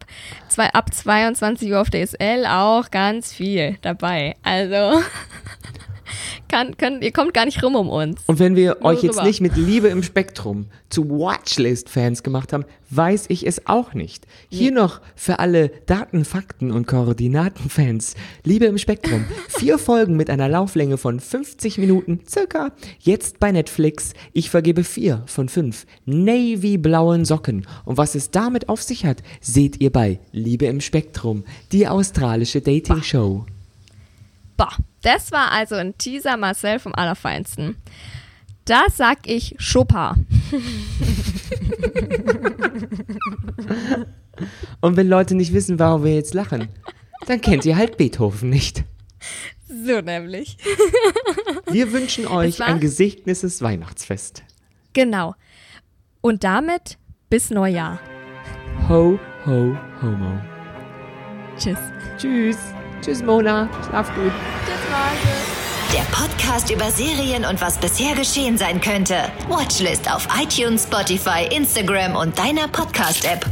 Zwei, 0.48 0.72
ab 0.72 0.92
22 0.92 1.70
Uhr 1.72 1.80
auf 1.80 1.90
DSL 1.90 2.46
auch 2.46 2.90
ganz 2.90 3.32
viel 3.32 3.76
dabei. 3.82 4.36
Also, 4.42 5.02
kann, 6.48 6.76
können, 6.76 7.02
ihr 7.02 7.12
kommt 7.12 7.34
gar 7.34 7.44
nicht 7.44 7.62
rum 7.62 7.74
um 7.74 7.88
uns. 7.88 8.22
Und 8.26 8.38
wenn 8.38 8.56
wir 8.56 8.76
Nur 8.80 8.84
euch 8.86 9.02
jetzt 9.02 9.16
rüber. 9.16 9.26
nicht 9.26 9.40
mit 9.40 9.56
Liebe 9.56 9.88
im 9.88 10.02
Spektrum 10.02 10.66
zu 10.88 11.08
Watchlist-Fans 11.08 12.22
gemacht 12.22 12.52
haben, 12.52 12.64
weiß 12.90 13.26
ich 13.28 13.46
es 13.46 13.66
auch 13.66 13.94
nicht. 13.94 14.26
Hier 14.48 14.72
noch 14.72 15.00
für 15.14 15.38
alle 15.38 15.70
Daten, 15.86 16.24
Fakten 16.24 16.70
und 16.70 16.86
Koordinaten-Fans. 16.86 18.14
Liebe 18.44 18.66
im 18.66 18.78
Spektrum. 18.78 19.24
Vier 19.48 19.78
Folgen 19.78 20.16
mit 20.16 20.30
einer 20.30 20.48
Lauflänge 20.48 20.98
von 20.98 21.20
50 21.20 21.78
Minuten 21.78 22.20
circa. 22.28 22.72
Jetzt 23.00 23.40
bei 23.40 23.52
Netflix. 23.52 24.12
Ich 24.32 24.50
vergebe 24.50 24.84
vier 24.84 25.22
von 25.26 25.48
fünf 25.48 25.86
navy-blauen 26.04 27.24
Socken. 27.24 27.66
Und 27.84 27.96
was 27.96 28.14
es 28.14 28.30
damit 28.30 28.68
auf 28.68 28.82
sich 28.82 29.04
hat, 29.04 29.22
seht 29.40 29.80
ihr 29.80 29.90
bei 29.90 30.20
Liebe 30.32 30.66
im 30.66 30.80
Spektrum. 30.80 31.44
Die 31.72 31.88
australische 31.88 32.60
Dating-Show. 32.60 33.46
Boah, 34.56 34.72
das 35.02 35.32
war 35.32 35.52
also 35.52 35.74
ein 35.74 35.98
Teaser 35.98 36.36
Marcel 36.36 36.78
vom 36.78 36.94
Allerfeinsten. 36.94 37.76
Da 38.64 38.86
sag 38.92 39.26
ich 39.26 39.56
Chopin. 39.60 40.26
Und 44.80 44.96
wenn 44.96 45.08
Leute 45.08 45.34
nicht 45.34 45.52
wissen, 45.52 45.78
warum 45.78 46.04
wir 46.04 46.14
jetzt 46.14 46.34
lachen, 46.34 46.68
dann 47.26 47.40
kennt 47.40 47.64
ihr 47.64 47.76
halt 47.76 47.96
Beethoven 47.96 48.50
nicht. 48.50 48.84
So 49.68 50.00
nämlich. 50.00 50.58
Wir 51.70 51.92
wünschen 51.92 52.26
euch 52.26 52.62
ein 52.62 52.80
gesegnetes 52.80 53.62
Weihnachtsfest. 53.62 54.44
Genau. 54.92 55.34
Und 56.20 56.44
damit 56.44 56.98
bis 57.28 57.50
Neujahr. 57.50 57.98
Ho, 58.88 59.18
ho, 59.44 59.76
homo. 60.02 60.40
Tschüss. 61.58 61.78
Tschüss. 62.16 62.58
Tschüss, 63.06 63.22
Mona. 63.22 63.68
Schlaf 63.88 64.12
gut. 64.16 64.32
Tschüss, 64.64 64.90
Marcel. 64.90 65.94
Der 65.94 66.02
Podcast 66.10 66.70
über 66.72 66.90
Serien 66.90 67.44
und 67.44 67.60
was 67.60 67.78
bisher 67.78 68.16
geschehen 68.16 68.58
sein 68.58 68.80
könnte. 68.80 69.30
Watchlist 69.48 70.12
auf 70.12 70.26
iTunes, 70.42 70.82
Spotify, 70.82 71.46
Instagram 71.54 72.16
und 72.16 72.36
deiner 72.36 72.66
Podcast-App. 72.66 73.46